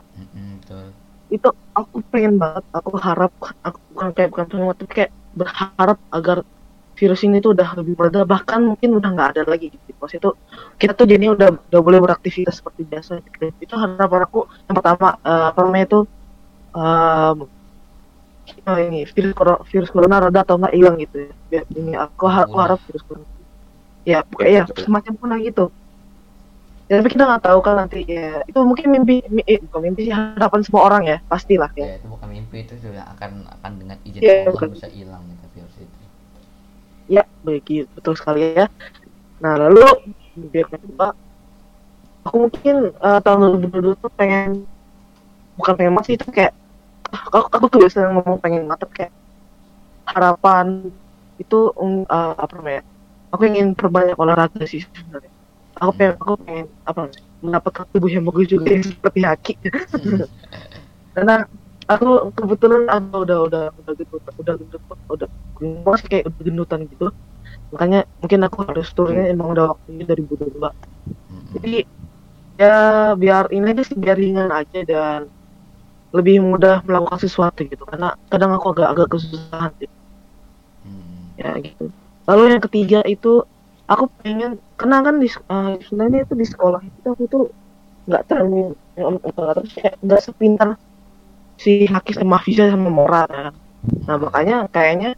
Betul. 0.61 0.85
Itu 1.33 1.49
aku 1.73 1.95
pengen 2.13 2.37
banget 2.37 2.63
aku 2.69 2.89
harap 3.01 3.31
aku 3.65 3.79
bukan 3.91 4.09
kayak 4.13 4.29
bukan 4.31 4.45
pengen 4.45 4.75
tapi 4.77 4.91
kayak 4.93 5.11
berharap 5.35 5.97
agar 6.13 6.37
virus 6.99 7.21
ini 7.27 7.37
tuh 7.43 7.51
udah 7.55 7.69
lebih 7.79 7.93
mereda 7.99 8.21
bahkan 8.33 8.59
mungkin 8.69 8.89
udah 8.99 9.09
nggak 9.15 9.29
ada 9.35 9.41
lagi 9.51 9.65
gitu. 9.73 9.89
Maksudnya 9.99 10.21
itu 10.23 10.31
kita 10.81 10.91
tuh 10.99 11.05
jadinya 11.11 11.31
udah 11.37 11.47
udah 11.69 11.81
boleh 11.87 11.99
beraktivitas 12.05 12.55
seperti 12.59 12.81
biasa 12.91 13.11
gitu. 13.25 13.45
itu 13.65 13.73
harapan 13.81 14.21
aku 14.27 14.39
yang 14.67 14.75
pertama 14.79 15.07
eh, 15.29 15.45
apa 15.51 15.59
namanya 15.65 15.85
itu 15.89 15.99
em, 16.77 17.37
oh 18.69 18.77
ini 18.87 18.99
virus 19.15 19.33
corona, 19.37 19.59
virus 19.71 19.89
corona 19.93 20.17
reda 20.23 20.39
atau 20.45 20.55
nggak 20.61 20.73
hilang 20.77 20.95
gitu 21.03 21.15
ya. 21.25 21.31
Biar 21.49 21.63
ini 21.79 21.91
aku, 22.05 22.23
har- 22.33 22.45
aku 22.47 22.57
harap 22.63 22.79
virus 22.87 23.03
corona. 23.07 23.27
Ya 24.11 24.19
pokoknya 24.29 24.51
ya 24.59 24.63
semacam 24.85 25.13
punah 25.19 25.39
gitu. 25.47 25.65
Ya, 26.85 27.01
tapi 27.01 27.09
kita 27.17 27.25
nggak 27.25 27.43
tahu 27.49 27.59
kan 27.65 27.75
nanti 27.81 27.99
ya 28.05 28.45
itu 28.45 28.59
mungkin 28.61 28.87
mimpi 28.93 29.15
mi- 29.33 29.47
eh, 29.49 29.57
bukan 29.57 29.81
mimpi 29.89 30.01
sih 30.05 30.13
harapan 30.13 30.61
semua 30.61 30.81
orang 30.85 31.03
ya 31.09 31.17
pastilah 31.25 31.69
ya. 31.73 31.81
Ya 31.89 31.93
itu 31.97 32.05
bukan 32.13 32.29
mimpi 32.29 32.57
itu 32.61 32.73
sudah 32.77 33.03
akan 33.17 33.31
akan 33.57 33.71
dengan 33.81 33.97
izin 34.05 34.21
Iya, 34.21 34.33
Allah 34.45 34.53
bukan. 34.53 34.67
bisa 34.77 34.87
hilang 34.93 35.23
gitu 35.33 35.45
virus 35.57 35.75
itu 35.81 36.04
Ya, 37.05 37.23
baik 37.45 37.85
betul 37.93 38.13
sekali 38.17 38.57
ya. 38.57 38.65
Nah, 39.41 39.53
lalu 39.61 39.85
mimpi 40.33 40.65
yang 40.65 40.71
kedua, 40.73 41.07
aku 42.25 42.35
mungkin 42.49 42.75
eh, 42.91 43.19
tahun 43.21 43.39
2022 43.61 44.01
tuh 44.01 44.11
pengen 44.17 44.65
bukan 45.55 45.73
pengen 45.77 45.93
mati 45.93 46.17
itu 46.17 46.25
kayak 46.27 46.51
aku, 47.13 47.47
aku 47.53 47.65
tuh 47.69 47.79
biasa 47.85 48.09
ngomong 48.11 48.41
pengen 48.41 48.65
mati 48.65 48.85
kayak 48.89 49.13
harapan 50.09 50.89
itu 51.37 51.59
eh, 52.09 52.33
apa 52.35 52.53
namanya? 52.57 52.83
Aku 53.29 53.41
ingin 53.45 53.75
perbanyak 53.77 54.17
olahraga 54.17 54.63
sih 54.65 54.81
sebenarnya. 54.81 55.31
Aku 55.77 55.91
pengen 55.93 56.13
aku 56.17 56.33
pengen 56.41 56.67
apa 56.87 56.97
namanya? 57.05 57.23
mendapatkan 57.45 57.85
tubuh 57.93 58.09
yang 58.09 58.25
bagus 58.25 58.47
juga 58.49 58.73
yang 58.73 58.81
seperti 58.81 59.19
Haki. 59.21 59.53
Karena 61.13 61.45
aku 61.93 62.05
kebetulan 62.37 62.83
aku 62.95 63.15
udah 63.25 63.37
udah 63.47 63.63
udah 63.79 63.93
gendut 63.99 64.23
udah 64.41 64.53
gendut 64.59 64.81
udah 65.15 65.27
gendut 65.57 66.01
kayak 66.09 66.23
udah 66.29 66.41
gendutan 66.47 66.79
gitu. 66.91 67.05
Makanya 67.73 67.99
mungkin 68.21 68.39
aku 68.47 68.57
harus 68.69 68.87
turunnya 68.97 69.25
emang 69.33 69.47
udah 69.53 69.65
waktunya 69.75 70.03
dari 70.09 70.21
2022 70.27 70.71
Mm-mm. 71.29 71.45
jadi 71.55 71.73
ya 72.61 72.75
biar 73.21 73.45
ini 73.55 73.65
aja 73.73 73.83
sih 73.89 73.97
biar 74.03 74.17
ringan 74.23 74.49
aja 74.59 74.79
dan 74.91 75.19
lebih 76.17 76.35
mudah 76.51 76.75
melakukan 76.87 77.19
sesuatu 77.25 77.59
gitu. 77.67 77.83
Karena 77.91 78.07
kadang 78.31 78.51
aku 78.57 78.67
agak 78.73 78.87
agak 78.93 79.07
kesusahan 79.13 79.71
sih. 79.79 79.89
Mm-mm. 80.85 81.35
ya 81.41 81.51
gitu. 81.65 81.83
Lalu 82.29 82.43
yang 82.55 82.63
ketiga 82.65 82.99
itu 83.05 83.43
aku 83.91 84.05
pengen 84.23 84.51
karena 84.79 84.97
kan 85.05 85.15
di 85.23 85.27
eh, 85.29 85.69
sebenarnya 85.85 86.19
itu 86.25 86.33
di 86.41 86.45
sekolah 86.47 86.81
itu 86.89 87.07
aku 87.13 87.23
tuh 87.33 87.43
nggak 88.07 88.23
terlalu 88.29 88.73
nggak 88.95 89.57
kayak 89.75 89.95
nggak 90.05 90.21
sepintar 90.25 90.69
si 91.59 91.87
Haki 91.87 92.11
sama 92.15 92.37
Fiza 92.43 92.67
sama 92.71 92.89
Mora 92.91 93.23
kan. 93.27 93.53
nah 94.07 94.15
makanya 94.17 94.65
kayaknya 94.73 95.15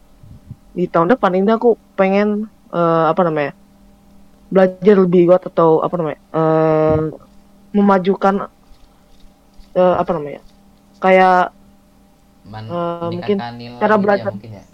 di 0.76 0.84
tahun 0.86 1.16
depan 1.16 1.32
ini 1.34 1.50
aku 1.50 1.74
pengen 1.98 2.46
eh, 2.70 3.04
apa 3.10 3.20
namanya 3.26 3.52
belajar 4.48 4.96
lebih 4.96 5.28
kuat 5.28 5.42
atau 5.48 5.80
apa 5.84 5.94
namanya 5.98 6.20
eh, 6.32 6.98
memajukan 7.74 8.34
eh, 9.76 9.94
apa 9.98 10.10
namanya 10.16 10.40
kayak 11.02 11.52
Man, 12.48 12.64
meningkatkan 12.64 13.12
mungkin 13.12 13.36
nilai 13.60 13.76
cara 13.76 13.94
gitu 13.94 14.00
ya, 14.00 14.04
belajar. 14.04 14.30
mungkin 14.32 14.52
ya 14.56 14.64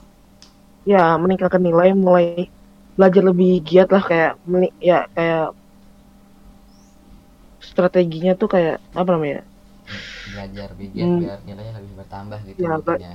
ya 0.84 1.04
meningkatkan 1.16 1.62
nilai 1.64 1.90
mulai 1.96 2.46
belajar 2.94 3.22
lebih 3.24 3.64
giat 3.64 3.88
lah 3.90 4.04
kayak 4.04 4.32
ya 4.78 5.08
kayak 5.16 5.50
strateginya 7.58 8.36
tuh 8.36 8.48
kayak 8.52 8.76
apa 8.94 9.10
namanya 9.10 9.42
belajar 10.34 10.66
lebih 10.74 10.88
giat 10.94 11.08
Hmm. 11.10 11.20
biar 11.22 11.38
nilainya 11.48 11.72
lebih 11.80 11.94
bertambah 12.00 12.38
gitu 12.48 12.58
Ya, 12.62 12.70
mungkin 12.76 12.98
ya. 13.06 13.14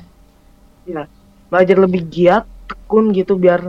belajar 1.49 1.77
lebih 1.81 2.01
giat 2.13 2.43
tekun 2.69 3.05
gitu 3.13 3.33
biar 3.43 3.61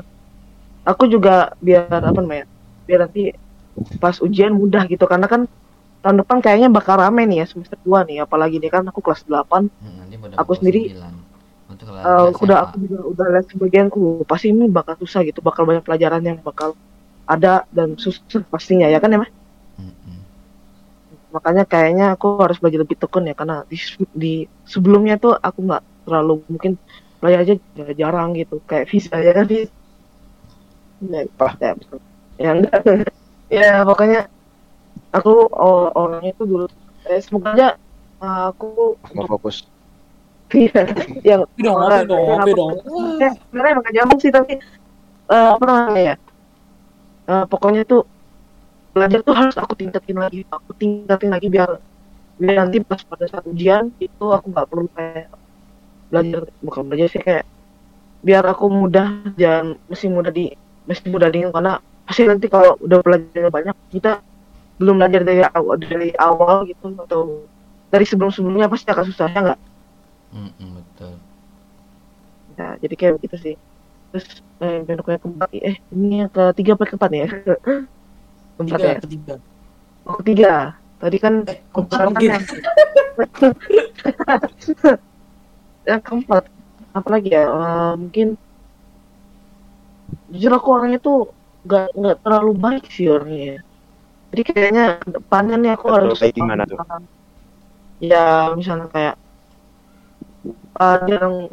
aku 0.84 1.04
juga 1.08 1.52
biar 1.60 1.88
apa 2.10 2.18
namanya 2.24 2.44
biar 2.88 3.00
nanti 3.08 3.22
pas 4.02 4.16
ujian 4.26 4.52
mudah 4.54 4.84
gitu. 4.92 5.04
Karena 5.08 5.26
kan 5.32 5.46
tahun 6.02 6.16
depan 6.24 6.38
kayaknya 6.44 6.68
bakal 6.72 6.96
rame 7.02 7.22
nih 7.28 7.44
ya 7.44 7.46
semester 7.50 7.78
2 7.86 8.00
nih. 8.08 8.24
Apalagi 8.24 8.56
nih 8.62 8.70
kan 8.72 8.84
aku 8.90 9.00
kelas 9.04 9.22
8 9.28 9.68
Hmm, 9.80 10.08
Aku 10.40 10.52
sendiri, 10.56 10.88
9. 10.90 11.14
untuk 11.70 11.86
kelas 11.90 12.04
Eh, 12.06 12.28
udah 12.44 12.58
aku 12.64 12.76
juga 12.84 12.98
udah 13.12 13.26
lihat 13.34 13.46
sebagian. 13.52 13.86
Uh, 13.92 14.24
pasti 14.30 14.46
ini 14.52 14.64
bakal 14.72 14.94
susah 15.02 15.20
gitu. 15.28 15.40
Bakal 15.44 15.62
banyak 15.68 15.84
pelajaran 15.86 16.22
yang 16.24 16.38
bakal 16.40 16.74
ada 17.28 17.64
dan 17.70 17.94
susah 18.00 18.42
pastinya 18.50 18.86
ya 18.90 18.98
kan 19.02 19.12
ya 19.14 19.18
Mas? 19.22 19.30
Makanya 21.36 21.62
kayaknya 21.72 22.04
aku 22.14 22.26
harus 22.44 22.58
belajar 22.60 22.80
lebih 22.84 22.98
tekun 23.02 23.24
ya 23.30 23.34
karena 23.40 23.56
di, 23.70 23.76
di 24.22 24.32
sebelumnya 24.72 25.14
tuh 25.24 25.32
aku 25.46 25.58
nggak 25.66 25.82
terlalu 26.04 26.32
mungkin 26.52 26.72
belajar 27.20 27.38
aja 27.44 27.54
jarang 28.00 28.28
gitu 28.40 28.54
kayak 28.68 28.86
visa 28.92 29.14
ya 29.26 29.32
kan 29.36 29.44
Fis? 29.50 29.70
ya, 31.00 31.20
ya, 31.60 31.70
ya 32.42 32.50
enggak 32.56 32.72
ya 33.56 33.68
pokoknya 33.88 34.20
aku 35.16 35.30
orangnya 36.00 36.30
itu 36.34 36.44
dulu 36.50 36.66
eh, 37.08 37.20
semoga 37.24 37.48
aja 37.54 37.68
uh, 38.22 38.52
aku 38.52 38.66
Mau 39.16 39.26
fokus. 39.28 39.56
Iya, 40.50 40.82
yang 41.22 41.42
dong, 41.62 41.78
ngopi 41.78 42.02
dong, 42.10 42.26
aku- 42.42 42.58
dong. 42.58 42.70
Ya, 43.22 43.30
sebenarnya 43.38 43.70
emang 43.74 43.84
gak 43.86 43.94
nyambung 43.94 44.18
sih 44.18 44.32
tapi 44.34 44.52
eh, 45.34 45.48
apa 45.54 45.64
namanya 45.68 46.02
ya 46.10 46.16
Eh, 47.30 47.44
pokoknya 47.52 47.82
tuh 47.90 48.00
belajar 48.94 49.20
tuh 49.26 49.34
harus 49.40 49.56
aku 49.62 49.74
tingkatin 49.80 50.18
lagi 50.18 50.38
aku 50.50 50.70
tingkatin 50.80 51.30
lagi 51.34 51.46
biar 51.54 51.70
biar 52.40 52.54
nanti 52.60 52.78
pas 52.84 53.02
pada 53.06 53.24
saat 53.30 53.44
ujian 53.52 53.84
itu 54.00 54.24
aku 54.36 54.46
nggak 54.52 54.68
perlu 54.70 54.86
kayak 54.96 55.28
belajar 56.10 56.40
bukan 56.66 56.82
belajar 56.88 57.08
sih 57.12 57.22
kayak 57.22 57.44
biar 58.26 58.44
aku 58.52 58.66
mudah 58.68 59.06
dan 59.36 59.78
mesti 59.88 60.06
mudah 60.12 60.32
di 60.34 60.52
mesti 60.88 61.06
mudah 61.08 61.28
diingat 61.32 61.52
karena 61.56 61.72
pasti 62.06 62.22
nanti 62.28 62.46
kalau 62.52 62.76
udah 62.84 62.98
belajar 63.04 63.48
banyak 63.48 63.76
kita 63.94 64.20
belum 64.80 64.96
belajar 65.00 65.22
dari 65.24 65.42
awal 65.44 65.76
dari 65.78 66.10
awal 66.16 66.56
gitu 66.68 66.86
atau 66.96 67.46
dari 67.92 68.04
sebelum-sebelumnya 68.06 68.68
pasti 68.72 68.88
akan 68.90 69.06
susah 69.06 69.28
ya 69.30 69.40
nggak? 69.44 69.60
Mm-mm, 70.34 70.70
betul. 70.78 71.14
Ya 72.58 72.66
jadi 72.82 72.94
kayak 72.98 73.14
begitu 73.18 73.36
sih. 73.44 73.54
Terus 74.10 74.26
eh, 74.64 74.78
bentuknya 74.88 75.18
keempat 75.22 75.50
eh 75.68 75.76
ini 75.94 76.06
yang 76.26 76.30
ketiga 76.32 76.72
apa 76.76 76.84
keempat 76.90 77.10
ya 77.20 77.26
keempat 78.60 78.80
ya 78.82 78.94
ketiga. 79.00 79.34
oh 80.04 80.14
ketiga 80.20 80.52
tadi 81.00 81.16
kan 81.16 81.34
Eh, 81.48 81.58
keempat 81.72 82.00
mungkin. 82.12 82.28
yang 82.30 82.44
yang 85.88 86.00
keempat 86.06 86.44
apalagi 86.92 87.28
ya 87.32 87.44
Eh, 87.48 87.92
mungkin 87.96 88.28
jujur 90.30 90.52
aku 90.52 90.68
orangnya 90.74 90.98
tuh 90.98 91.30
nggak 91.62 91.86
nggak 91.94 92.16
terlalu 92.22 92.52
baik 92.56 92.84
sih 92.88 93.06
orangnya 93.08 93.60
jadi 94.30 94.42
kayaknya 94.46 94.84
depannya 95.06 95.56
nih 95.58 95.70
aku 95.74 95.86
harus 95.90 96.18
baik 96.18 96.34
gimana 96.34 96.62
tuh? 96.66 96.78
ya 98.00 98.50
misalnya 98.54 98.86
kayak 98.88 99.14
uh, 100.80 100.98
jarang 101.04 101.50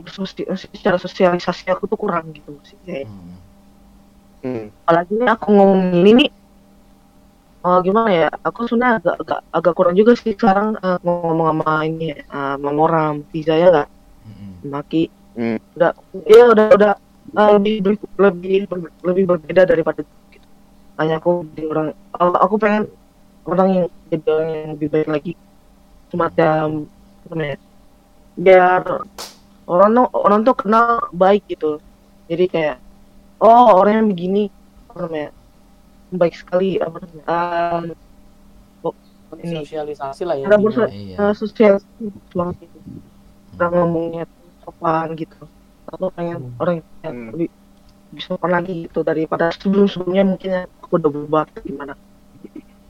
secara 0.74 0.98
sosialisasi 0.98 1.68
aku 1.70 1.90
tuh 1.90 1.98
kurang 1.98 2.32
gitu 2.34 2.58
sih 2.64 2.78
kayak 2.84 3.08
Mm. 3.08 3.36
Hmm. 4.46 4.66
apalagi 4.86 5.18
nih 5.18 5.30
aku 5.34 5.48
ngomong 5.50 5.82
ini 5.98 6.12
nih 6.14 6.30
oh 7.66 7.78
gimana 7.86 8.10
ya 8.12 8.28
aku 8.44 8.70
sebenarnya 8.70 9.00
agak 9.02 9.16
agak 9.24 9.40
agak 9.54 9.74
kurang 9.78 9.96
juga 9.98 10.12
sih 10.18 10.34
sekarang 10.38 10.78
uh, 10.82 10.98
ngomong 11.06 11.50
sama 11.54 11.74
ini 11.86 12.14
uh, 12.30 12.56
sama 12.58 12.70
Moram 12.74 13.26
Fiza 13.30 13.54
ya 13.58 13.68
nggak 13.74 13.90
Mm-mm. 14.28 14.52
Maki 14.68 15.04
Hmm. 15.38 15.62
udah 15.78 15.94
ya 16.26 16.50
udah 16.50 16.66
udah 16.74 16.94
uh, 17.38 17.50
lebih 17.62 17.86
lebih 17.86 18.10
lebih 18.18 18.56
ber- 18.66 18.94
lebih 19.06 19.24
berbeda 19.30 19.70
daripada 19.70 20.02
itu, 20.02 20.10
gitu. 20.34 20.48
hanya 20.98 21.22
aku 21.22 21.46
jadi 21.54 21.70
orang 21.70 21.88
aku, 22.10 22.32
aku 22.42 22.56
pengen 22.58 22.84
orang 23.46 23.70
yang 23.70 23.86
jadi 24.10 24.26
orang 24.34 24.50
yang 24.50 24.70
lebih 24.74 24.88
baik 24.90 25.10
lagi 25.14 25.32
semacam 26.10 26.90
namanya 27.30 27.58
biar 28.34 28.82
orang 29.70 29.90
tuh 29.94 30.08
orang 30.26 30.40
tuh 30.42 30.56
kenal 30.58 30.90
baik 31.14 31.46
gitu 31.46 31.78
jadi 32.26 32.46
kayak 32.50 32.78
oh 33.38 33.78
orang 33.78 33.94
yang 34.02 34.08
begini 34.10 34.50
apa 34.90 35.06
namanya 35.06 35.30
baik 36.12 36.36
sekali 36.40 36.80
apa 36.80 36.98
namanya 37.04 37.24
um, 37.28 37.86
ini 39.44 39.60
Sosialisasi 39.68 40.24
lah 40.24 40.36
ya. 40.40 40.46
Ada 40.48 40.56
intinya. 40.56 40.64
bursa- 40.64 40.92
Iya. 40.94 41.16
uh, 41.20 41.34
sosial 41.36 41.74
banget 42.32 42.56
gitu 42.64 42.78
orang 43.58 43.74
ngomongnya 43.76 44.24
sopan 44.64 45.08
gitu 45.20 45.38
aku 45.88 46.06
pengen 46.16 46.38
Hmm. 46.40 46.62
orang 46.62 46.76
yang 47.04 47.16
Hmm. 47.16 47.30
lebih 47.36 47.50
bisa 48.16 48.28
sopan 48.32 48.52
lagi 48.56 48.74
gitu 48.88 49.00
daripada 49.04 49.46
sebelum 49.52 49.88
sebelumnya 49.92 50.24
mungkin 50.32 50.52
aku 50.80 50.94
udah 51.00 51.10
berubah 51.12 51.42
atau 51.48 51.60
gimana 51.64 51.94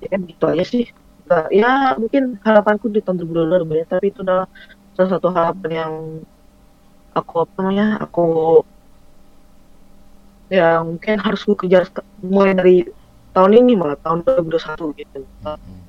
ya 0.02 0.08
kan 0.14 0.22
gitu 0.30 0.46
aja 0.46 0.66
sih 0.66 0.86
Nah, 1.28 1.44
ya 1.52 1.92
mungkin 2.00 2.40
harapanku 2.40 2.88
di 2.88 3.04
tahun 3.04 3.20
2022 3.20 3.60
lebih 3.60 3.72
banyak, 3.84 3.90
tapi 3.92 4.06
itu 4.16 4.20
adalah 4.24 4.48
salah 4.96 5.10
satu 5.12 5.28
harapan 5.36 5.70
yang 5.76 5.94
aku 7.12 7.34
apa 7.44 7.56
namanya 7.60 7.88
aku 8.00 8.24
ya 10.48 10.80
mungkin 10.80 11.20
harus 11.20 11.44
gue 11.44 11.58
kejar 11.60 11.92
mulai 12.24 12.56
dari 12.56 12.76
tahun 13.38 13.52
ini 13.62 13.74
malah 13.82 13.98
tahun 14.06 14.20
2021 14.26 15.00
gitu. 15.02 15.20
Mm-mm. 15.46 15.80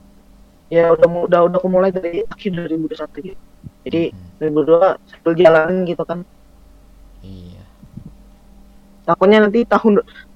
ya 0.77 0.85
udah 0.95 1.09
udah 1.29 1.41
udah 1.49 1.59
aku 1.61 1.69
mulai 1.77 1.91
dari 1.97 2.21
akhir 2.35 2.51
2021 2.57 3.27
gitu. 3.29 3.43
Jadi 3.89 4.03
Mm-mm. 4.13 4.37
2022 4.41 5.01
sambil 5.11 5.35
jalan 5.43 5.71
gitu 5.91 6.03
kan. 6.11 6.19
Iya. 7.23 7.65
Takutnya 9.09 9.39
nanti 9.49 9.61
tahun 9.73 9.95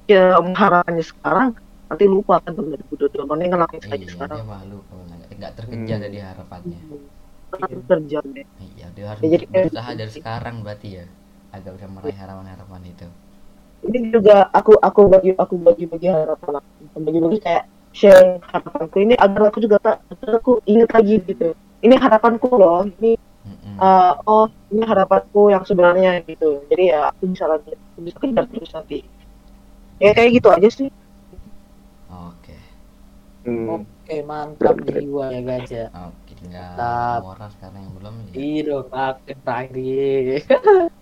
ya 0.08 0.22
harapannya 0.40 1.04
sekarang 1.04 1.48
nanti 1.88 2.04
lupa 2.08 2.40
kan 2.40 2.52
tahun 2.56 2.66
2022 2.72 3.28
mana 3.28 3.40
yang 3.44 3.52
ngelakuin 3.60 3.82
saja 3.84 4.06
iya 4.08 4.12
sekarang. 4.14 4.36
dia 4.40 4.46
malu 4.48 4.78
nggak 5.38 5.52
terkejar 5.58 5.96
Hmm. 6.00 6.04
dari 6.08 6.18
harapannya. 6.24 6.80
Kan 7.52 7.70
kerja 7.84 8.18
deh 8.24 8.46
iya 8.72 8.86
dia 8.96 9.04
harus 9.12 9.20
Ya, 9.24 9.28
jadi 9.36 9.44
berusaha 9.52 9.90
dari 10.00 10.12
sekarang 10.12 10.54
berarti 10.64 10.88
ya 10.98 11.04
agar 11.52 11.70
bisa 11.76 11.88
meraih 11.92 12.16
harapan-harapan 12.16 12.82
itu 12.88 13.06
ini 13.82 13.98
juga 14.08 14.46
aku 14.48 14.78
aku 14.78 15.00
bagi 15.06 15.30
aku 15.34 15.54
bagi 15.58 15.84
bagi 15.84 16.06
harapan 16.06 16.58
aku 16.58 16.98
bagi 17.00 17.18
bagi 17.18 17.38
kayak 17.38 17.64
share 17.92 18.40
harapanku 18.42 18.96
ini 18.98 19.14
agar 19.14 19.50
aku 19.50 19.58
juga 19.58 19.76
tak 19.78 19.96
agar 20.08 20.38
aku 20.38 20.62
ingat 20.64 20.90
lagi 20.90 21.20
gitu 21.20 21.48
ini 21.80 21.94
harapanku 21.94 22.48
loh 22.52 22.86
ini 22.88 23.18
uh, 23.76 24.16
oh 24.22 24.46
ini 24.68 24.82
harapanku 24.82 25.50
yang 25.50 25.62
sebenarnya 25.62 26.22
gitu 26.24 26.62
jadi 26.66 26.84
ya 26.88 27.00
aku 27.10 27.28
bisa 27.28 27.44
lanjut 27.44 27.74
aku 27.74 27.98
bisa 28.00 28.16
kejar 28.16 28.44
terus 28.46 28.70
nanti 28.70 28.98
ya 29.98 30.10
kayak 30.12 30.30
gitu 30.34 30.48
aja 30.48 30.68
sih 30.68 30.88
oke 32.08 32.54
Hmm. 33.42 33.66
Oke, 33.74 34.22
mantap 34.22 34.78
Bener-bener. 34.78 35.02
jiwa 35.02 35.24
ya 35.28 35.40
guys 35.42 35.66
ya. 35.66 35.86
oke 35.90 36.30
tinggal 36.30 36.62
Mantap. 36.78 37.20
moral 37.26 37.48
sekarang 37.50 37.80
yang 37.82 37.94
belum 37.98 38.14
ya 38.22 38.32
Iya 38.32 38.60
dong, 38.62 38.86
aku 38.86 39.30
terakhir. 39.34 40.46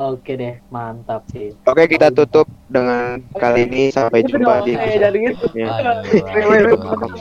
Oke 0.00 0.32
deh, 0.32 0.56
mantap 0.72 1.28
sih. 1.28 1.52
Oke 1.68 1.84
kita 1.84 2.08
tutup 2.08 2.48
dengan 2.72 3.20
kali 3.36 3.68
ini 3.68 3.92
sampai 3.92 4.24
Itu 4.24 4.40
jumpa 4.40 4.64
di 4.64 4.72
eh. 4.72 4.96
Ya. 5.52 5.68
Waduh, 5.68 6.00
wait. 6.48 6.64
waduh. 6.72 7.12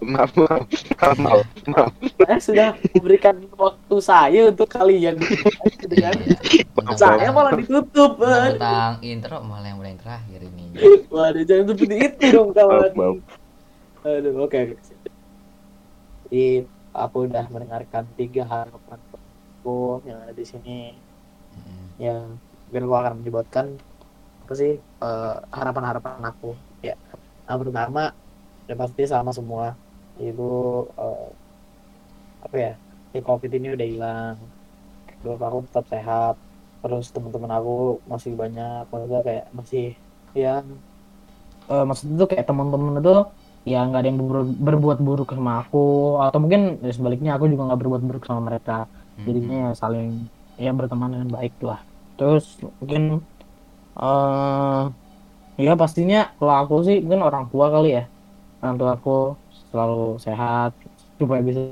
maaf 0.00 0.32
maaf 0.40 0.64
maaf 0.96 1.44
maaf 1.68 1.92
Saya 2.24 2.38
sudah 2.40 2.68
memberikan 2.96 3.36
waktu 3.52 3.96
saya 4.00 4.48
untuk 4.48 4.64
kalian. 4.72 5.20
Saya 6.96 7.28
malah 7.36 7.52
ditutup. 7.52 8.16
Tentang- 8.16 8.56
tentang 8.56 8.92
intro 9.04 9.36
malah 9.44 9.68
yang 9.68 9.76
mulai 9.76 9.92
yang 9.92 10.00
terakhir 10.00 10.40
ini 10.40 10.64
Waduh, 11.12 11.42
jangan 11.44 11.64
seperti 11.68 11.96
itu 12.00 12.24
dong 12.32 12.56
kawan. 12.56 12.80
Maaf, 12.80 12.92
maaf. 12.96 13.16
Aduh, 14.08 14.32
oke. 14.40 14.56
oke. 14.56 14.80
Jadi 16.32 16.64
aku 16.96 17.16
udah 17.28 17.44
mendengarkan 17.52 18.08
tiga 18.16 18.48
harapan 18.48 19.00
yang 20.08 20.16
ada 20.24 20.32
di 20.32 20.48
sini. 20.48 21.11
Mm-mm. 21.56 21.94
Ya, 22.04 22.10
mungkin 22.64 22.82
aku 22.86 22.96
akan 23.00 23.14
menyebutkan 23.18 23.66
apa 24.42 24.52
sih 24.60 24.70
eh, 25.02 25.24
harapan-harapan 25.58 26.22
aku. 26.30 26.46
Ya, 26.86 26.92
yang 27.48 27.60
pertama, 27.64 28.00
ya 28.68 28.74
pasti 28.82 29.02
sama 29.14 29.30
semua. 29.38 29.66
Itu 30.26 30.42
eh, 31.00 31.20
apa 32.44 32.56
ya? 32.64 32.70
Si 33.12 33.18
COVID 33.26 33.50
ini 33.56 33.66
udah 33.74 33.86
hilang. 33.92 34.36
Terus 35.20 35.38
aku 35.46 35.58
tetap 35.68 35.86
sehat. 35.94 36.34
Terus 36.82 37.04
teman-teman 37.14 37.52
aku 37.58 37.70
masih 38.12 38.32
banyak, 38.42 38.80
maksudnya 38.92 39.20
kayak 39.28 39.44
masih 39.58 39.82
ya 40.42 40.48
Eh, 41.70 41.82
maksud 41.88 42.06
itu 42.14 42.24
kayak 42.30 42.46
teman-teman 42.50 42.94
itu 43.00 43.10
ya 43.70 43.76
nggak 43.86 43.98
ada 44.00 44.08
yang 44.10 44.18
ber- 44.30 44.56
berbuat 44.66 44.98
buruk 45.06 45.28
sama 45.36 45.52
aku 45.62 45.78
atau 46.24 46.38
mungkin 46.42 46.60
ya 46.86 46.90
sebaliknya 46.96 47.30
aku 47.36 47.44
juga 47.52 47.62
nggak 47.66 47.80
berbuat 47.82 48.02
buruk 48.08 48.22
sama 48.28 48.42
mereka 48.48 48.72
jadinya 49.26 49.54
ya 49.64 49.68
saling 49.82 50.06
ya 50.60 50.70
berteman 50.72 51.12
dengan 51.14 51.30
baik 51.32 51.54
lah. 51.64 51.80
Terus 52.18 52.60
mungkin 52.80 53.24
eh 53.98 54.82
ya 55.60 55.72
pastinya 55.76 56.32
kalau 56.40 56.54
aku 56.64 56.74
sih 56.88 56.96
mungkin 57.04 57.22
orang 57.28 57.44
tua 57.52 57.66
kali 57.72 57.88
ya. 57.98 58.04
Orang 58.62 58.76
tua 58.80 58.90
aku 58.96 59.36
selalu 59.70 60.20
sehat 60.22 60.70
supaya 61.18 61.40
bisa 61.44 61.62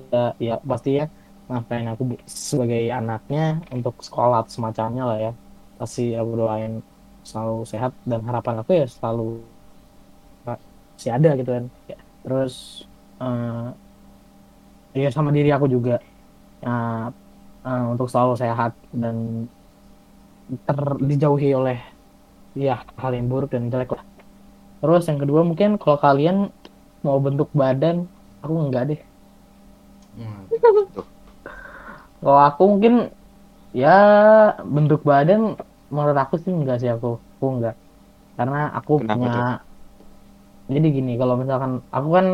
ya 0.43 0.59
pasti 0.63 1.01
ya 1.01 1.07
ngapain 1.51 1.87
aku 1.91 2.03
sebagai 2.27 2.83
anaknya 2.95 3.59
untuk 3.75 3.99
sekolah 4.03 4.47
semacamnya 4.49 5.05
lah 5.07 5.19
ya. 5.19 5.33
Pasti 5.81 6.13
aku 6.15 6.31
doain 6.37 6.83
selalu 7.25 7.69
sehat 7.69 7.93
dan 8.09 8.21
harapan 8.25 8.55
aku 8.65 8.71
ya 8.81 8.87
selalu 8.89 9.45
masih 10.45 11.11
ada 11.17 11.31
gitu 11.41 11.51
kan. 11.57 11.65
Ya, 11.89 11.99
terus 12.25 12.55
eh 13.21 13.69
ya 15.07 15.09
sama 15.15 15.31
diri 15.31 15.51
aku 15.55 15.67
juga. 15.71 16.03
Ya, 16.61 17.09
eh, 17.67 17.85
untuk 17.93 18.09
selalu 18.13 18.35
sehat 18.41 18.73
dan 18.95 19.17
ter 20.67 20.79
dijauhi 21.09 21.51
oleh 21.55 21.79
ya 22.59 22.83
hal 22.99 23.13
yang 23.15 23.27
buruk 23.31 23.51
dan 23.55 23.71
jelek 23.73 23.91
lah. 23.95 24.05
Terus 24.83 25.05
yang 25.11 25.19
kedua 25.23 25.41
mungkin 25.47 25.79
kalau 25.83 25.99
kalian 26.01 26.51
mau 27.07 27.19
bentuk 27.23 27.49
badan 27.55 28.09
aku 28.43 28.55
enggak 28.59 28.85
deh. 28.95 29.01
Hmm. 30.19 30.43
kalau 32.21 32.41
aku 32.51 32.63
mungkin 32.77 32.95
ya 33.73 33.97
bentuk 34.67 35.01
badan 35.07 35.57
menurut 35.95 36.19
aku 36.19 36.35
sih 36.43 36.53
enggak 36.53 36.79
sih 36.83 36.91
aku. 36.91 37.19
Aku 37.39 37.47
enggak. 37.57 37.77
Karena 38.39 38.71
aku 38.79 38.93
Kenapa 39.01 39.15
punya 39.15 39.31
tuh? 39.35 39.45
jadi 40.71 40.87
gini 40.95 41.13
kalau 41.19 41.35
misalkan 41.35 41.83
aku 41.91 42.09
kan 42.17 42.27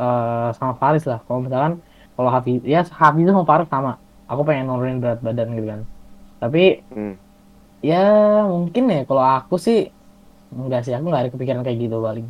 eh, 0.00 0.48
sama 0.56 0.74
Faris 0.80 1.04
lah. 1.08 1.20
Kalau 1.28 1.40
misalkan 1.44 1.72
kalau 2.16 2.30
Hafiz 2.32 2.60
ya 2.64 2.80
Hafiz 3.00 3.26
sama 3.28 3.44
Faris 3.48 3.68
sama 3.68 3.92
aku 4.30 4.42
pengen 4.48 4.64
nurunin 4.68 4.98
berat 5.02 5.18
badan 5.26 5.48
gitu 5.56 5.66
kan 5.72 5.80
tapi 6.42 6.82
Hmm. 6.92 7.14
ya 7.82 7.96
mungkin 8.46 8.84
ya 8.94 9.00
kalau 9.08 9.24
aku 9.36 9.54
sih 9.58 9.78
enggak 10.54 10.80
sih 10.84 10.92
aku 10.96 11.06
nggak 11.08 11.22
ada 11.22 11.30
kepikiran 11.34 11.62
kayak 11.66 11.78
gitu 11.84 11.96
paling 11.98 12.26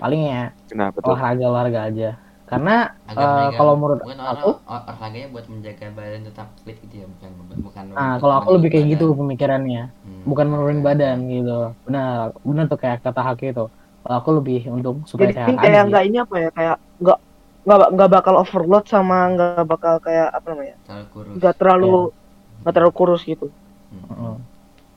paling 0.00 0.20
ya 0.32 0.42
Kenapa 0.70 0.96
tuh? 0.98 1.12
olahraga 1.12 1.44
olahraga 1.52 1.80
aja 1.88 2.08
karena 2.50 2.74
Agar 3.08 3.28
menjaga- 3.28 3.56
kalau 3.58 3.72
menurut 3.80 3.98
bukan 4.04 4.18
aku 4.20 4.48
orang 4.68 4.82
olahraganya 4.88 5.28
buat 5.34 5.46
menjaga 5.48 5.86
badan 5.96 6.22
tetap 6.28 6.46
fit 6.64 6.76
gitu 6.84 6.94
ya 7.02 7.06
bukan 7.08 7.30
bukan 7.64 7.84
nah 7.92 8.08
untuk 8.12 8.20
kalau 8.22 8.34
aku 8.40 8.50
lebih 8.56 8.70
kayak 8.72 8.84
badan. 8.86 8.92
gitu 8.96 9.06
pemikirannya 9.20 9.82
Hmm. 10.04 10.22
bukan 10.30 10.46
menurunin 10.52 10.82
badan 10.88 11.16
gitu 11.28 11.56
benar 11.86 12.08
benar 12.48 12.64
tuh 12.72 12.78
kayak 12.82 12.98
kata 13.04 13.20
Haki 13.26 13.44
itu 13.52 13.64
kalau 14.02 14.16
aku 14.20 14.30
lebih 14.38 14.58
untuk 14.76 14.94
supaya 15.10 15.28
jadi 15.30 15.34
sehat 15.36 15.50
kayak 15.60 15.74
aja 15.76 15.88
nggak 15.88 16.04
ini 16.08 16.16
apa 16.24 16.34
ya 16.44 16.48
kayak 16.56 16.76
nggak 17.02 17.18
nggak 17.62 17.78
nggak 17.94 18.10
bakal 18.10 18.34
overload 18.42 18.84
sama 18.90 19.18
nggak 19.34 19.64
bakal 19.70 19.94
kayak 20.02 20.28
apa 20.34 20.46
namanya 20.50 20.76
nggak 21.38 21.54
terlalu 21.60 22.10
nggak 22.62 22.74
terlalu 22.74 22.92
kurus 22.94 23.22
gitu. 23.26 23.46
Hmm. 23.90 24.02
Heeh. 24.10 24.34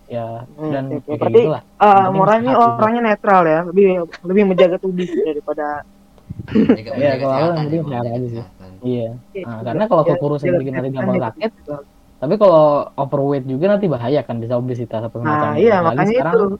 ya 0.06 0.46
Hmm, 0.46 0.70
dan 0.70 0.86
oke, 0.94 1.10
ya 1.10 1.18
berarti, 1.18 1.42
gitulah. 1.42 1.62
Ah, 1.82 2.06
juga. 2.14 2.62
orangnya 2.78 3.02
netral 3.10 3.42
ya 3.50 3.60
lebih 3.70 3.88
lebih 4.30 4.44
menjaga 4.54 4.78
tubuh 4.78 5.08
daripada 5.26 5.66
Menjaga- 6.46 6.94
Ya, 6.94 7.12
menjaga 7.18 7.26
kalau 7.26 7.38
ya, 7.42 7.84
sehat 7.90 8.06
aja 8.06 8.28
sih. 8.30 8.44
iya. 8.86 9.08
Nah, 9.46 9.60
karena 9.66 9.84
kalau 9.90 10.04
Ya, 10.06 10.10
kekurusan 10.14 10.48
ya, 10.48 10.58
bikin 10.62 10.74
nanti 10.78 10.90
ya, 10.90 10.96
gampang 10.98 11.18
ya, 11.18 11.24
sakit 11.26 11.52
tapi 12.16 12.34
kalau 12.42 12.64
overweight 12.96 13.46
juga 13.46 13.66
nanti 13.76 13.86
bahaya 13.92 14.22
kan 14.24 14.40
bisa 14.40 14.56
obesitas 14.56 15.02
atau 15.04 15.20
nah 15.20 15.22
semacamnya 15.22 15.60
iya 15.62 15.76
makanya 15.84 16.14
sekarang 16.16 16.34
itu. 16.40 16.56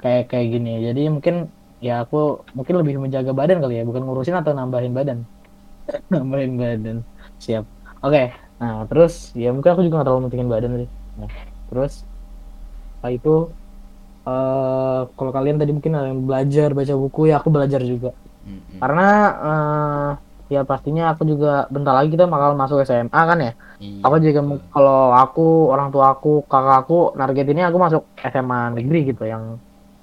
kayak 0.00 0.22
kayak 0.30 0.46
gini 0.52 0.72
jadi 0.86 1.00
mungkin 1.14 1.34
ya 1.86 1.92
aku 2.02 2.16
mungkin 2.56 2.74
lebih 2.80 2.94
menjaga 3.04 3.32
badan 3.40 3.58
kali 3.62 3.72
ya 3.78 3.82
bukan 3.88 4.02
ngurusin 4.04 4.36
atau 4.40 4.52
nambahin 4.58 4.92
badan. 4.98 5.18
Nambahin 6.12 6.52
badan. 6.62 6.96
Siap. 7.44 7.64
Oke 8.04 8.20
nah 8.60 8.74
terus 8.88 9.12
ya 9.42 9.46
mungkin 9.54 9.70
aku 9.72 9.82
juga 9.84 9.94
nggak 9.96 10.06
terlalu 10.08 10.22
mentingin 10.26 10.50
badan 10.54 10.70
sih. 10.80 10.88
Nah 11.18 11.30
terus 11.68 11.92
setelah 12.96 13.12
itu 13.18 13.30
eh 14.28 15.00
kalau 15.16 15.32
kalian 15.36 15.56
tadi 15.60 15.72
mungkin 15.76 15.92
ada 15.98 16.06
yang 16.12 16.20
belajar 16.28 16.68
baca 16.78 16.94
buku 17.02 17.20
ya 17.30 17.34
aku 17.40 17.48
belajar 17.56 17.80
juga. 17.92 18.08
Mm-mm. 18.46 18.80
karena 18.82 19.02
eh 19.46 20.08
ya 20.54 20.60
pastinya 20.70 21.02
aku 21.12 21.22
juga 21.32 21.48
bentar 21.74 21.92
lagi 21.98 22.08
kita 22.14 22.24
bakal 22.34 22.50
masuk 22.62 22.78
SMA 22.88 23.20
kan 23.30 23.38
ya? 23.46 23.50
Iya, 23.80 24.02
aku 24.04 24.16
juga 24.26 24.40
kalau 24.74 24.96
aku 25.22 25.40
orang 25.74 25.88
tua 25.94 26.06
aku 26.14 26.28
kakak 26.50 26.76
aku 26.82 26.94
nargetinnya 27.20 27.64
aku 27.70 27.78
masuk 27.86 28.02
SMA 28.32 28.58
negeri 28.76 28.98
gitu 29.10 29.22
yang 29.32 29.44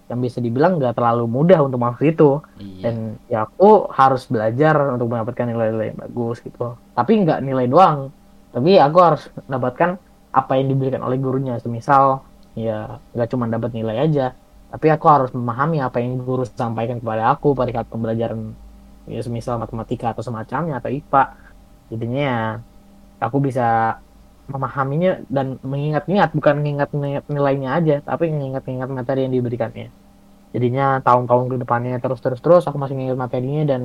yang 0.08 0.20
bisa 0.24 0.40
dibilang 0.40 0.80
nggak 0.80 0.96
terlalu 0.96 1.28
mudah 1.28 1.60
untuk 1.68 1.84
masuk 1.84 2.04
itu 2.08 2.30
Iya. 2.60 2.82
dan 2.88 2.96
ya 3.28 3.40
aku 3.44 3.92
harus 3.92 4.24
belajar 4.32 4.96
untuk 4.96 5.12
mendapatkan 5.12 5.46
nilai-nilai 5.52 5.92
yang 5.92 6.00
bagus 6.00 6.40
gitu. 6.40 6.80
Tapi 6.96 7.12
nggak 7.28 7.40
nilai 7.44 7.68
doang. 7.68 8.12
Tapi 8.56 8.80
aku 8.80 8.98
harus 9.04 9.28
mendapatkan 9.46 10.00
apa 10.32 10.52
yang 10.56 10.68
diberikan 10.72 11.04
oleh 11.04 11.20
gurunya. 11.20 11.60
Semisal 11.60 12.24
ya 12.56 13.04
nggak 13.12 13.28
cuma 13.30 13.52
dapat 13.52 13.76
nilai 13.76 14.00
aja. 14.08 14.32
Tapi 14.72 14.88
aku 14.92 15.06
harus 15.12 15.32
memahami 15.36 15.84
apa 15.84 16.00
yang 16.00 16.24
guru 16.24 16.48
sampaikan 16.48 17.04
kepada 17.04 17.32
aku 17.36 17.52
pada 17.52 17.72
saat 17.72 17.88
pembelajaran 17.92 18.56
ya 19.08 19.24
semisal 19.24 19.56
matematika 19.56 20.12
atau 20.12 20.20
semacamnya 20.20 20.84
atau 20.84 20.92
IPA 20.92 21.24
jadinya 21.88 22.20
ya 22.28 22.40
aku 23.24 23.40
bisa 23.40 23.96
memahaminya 24.54 25.10
dan 25.36 25.48
mengingat-ingat 25.72 26.30
bukan 26.38 26.54
mengingat-ingat 26.60 27.24
nilainya 27.36 27.70
aja 27.78 27.94
tapi 28.10 28.24
mengingat-ingat 28.36 28.90
materi 28.98 29.20
yang 29.26 29.34
diberikannya. 29.38 29.88
Jadinya 30.56 30.84
tahun-tahun 31.06 31.46
ke 31.52 31.56
depannya 31.64 31.94
terus 32.04 32.20
terus 32.24 32.40
terus 32.44 32.64
aku 32.70 32.78
masih 32.82 32.96
mengingat 32.98 33.20
materinya 33.20 33.62
dan 33.76 33.82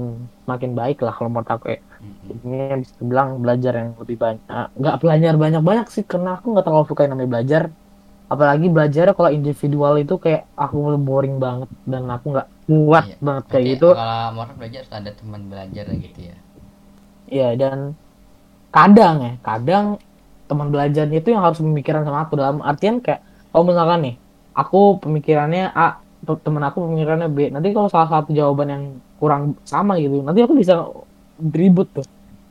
makin 0.50 0.72
baik 0.80 0.96
lah 1.04 1.12
kalau 1.16 1.28
menurut 1.32 1.50
aku 1.50 1.66
ya. 1.74 1.80
Mm-mm. 2.02 2.26
jadinya 2.30 2.76
bisa 2.82 2.94
dibilang 3.02 3.28
belajar 3.42 3.72
yang 3.80 3.88
lebih 3.98 4.16
banyak. 4.24 4.42
Nggak 4.80 4.96
belajar 5.02 5.32
banyak-banyak 5.44 5.86
sih 5.94 6.04
karena 6.06 6.28
aku 6.38 6.46
nggak 6.54 6.64
terlalu 6.66 6.86
suka 6.90 7.00
yang 7.04 7.12
namanya 7.18 7.30
belajar. 7.34 7.62
Apalagi 8.32 8.66
belajar 8.72 9.06
kalau 9.12 9.30
individual 9.38 9.94
itu 10.00 10.14
kayak 10.16 10.42
aku 10.56 10.76
boring 11.02 11.36
banget 11.36 11.68
dan 11.84 12.02
aku 12.08 12.26
nggak 12.32 12.48
kuat 12.64 13.04
Iya. 13.10 13.16
banget 13.26 13.44
kayak 13.52 13.64
gitu. 13.76 13.86
kalau 13.92 14.20
mau 14.32 14.44
belajar 14.56 14.78
harus 14.80 14.92
ada 14.94 15.10
teman 15.12 15.42
belajar 15.52 15.84
gitu 15.92 16.20
ya? 16.30 16.36
Iya 17.28 17.48
dan 17.60 17.78
kadang 18.72 19.16
ya 19.26 19.32
kadang 19.44 19.86
teman 20.52 20.68
belajarnya 20.68 21.16
itu 21.24 21.32
yang 21.32 21.40
harus 21.40 21.58
pemikiran 21.64 22.04
sama 22.04 22.28
aku. 22.28 22.36
Dalam 22.36 22.60
artian 22.60 23.00
kayak 23.00 23.24
kalau 23.48 23.64
misalkan 23.64 23.98
nih 24.04 24.14
aku 24.52 25.00
pemikirannya 25.00 25.72
A 25.72 25.96
te- 26.28 26.40
temen 26.44 26.60
aku 26.60 26.84
pemikirannya 26.84 27.28
B 27.32 27.48
nanti 27.48 27.72
kalau 27.72 27.88
salah 27.88 28.08
satu 28.12 28.36
jawaban 28.36 28.68
yang 28.68 28.84
kurang 29.16 29.56
sama 29.64 29.96
gitu 29.96 30.20
nanti 30.20 30.44
aku 30.44 30.52
bisa 30.52 30.84
ribut 31.40 31.88
tuh. 31.96 32.04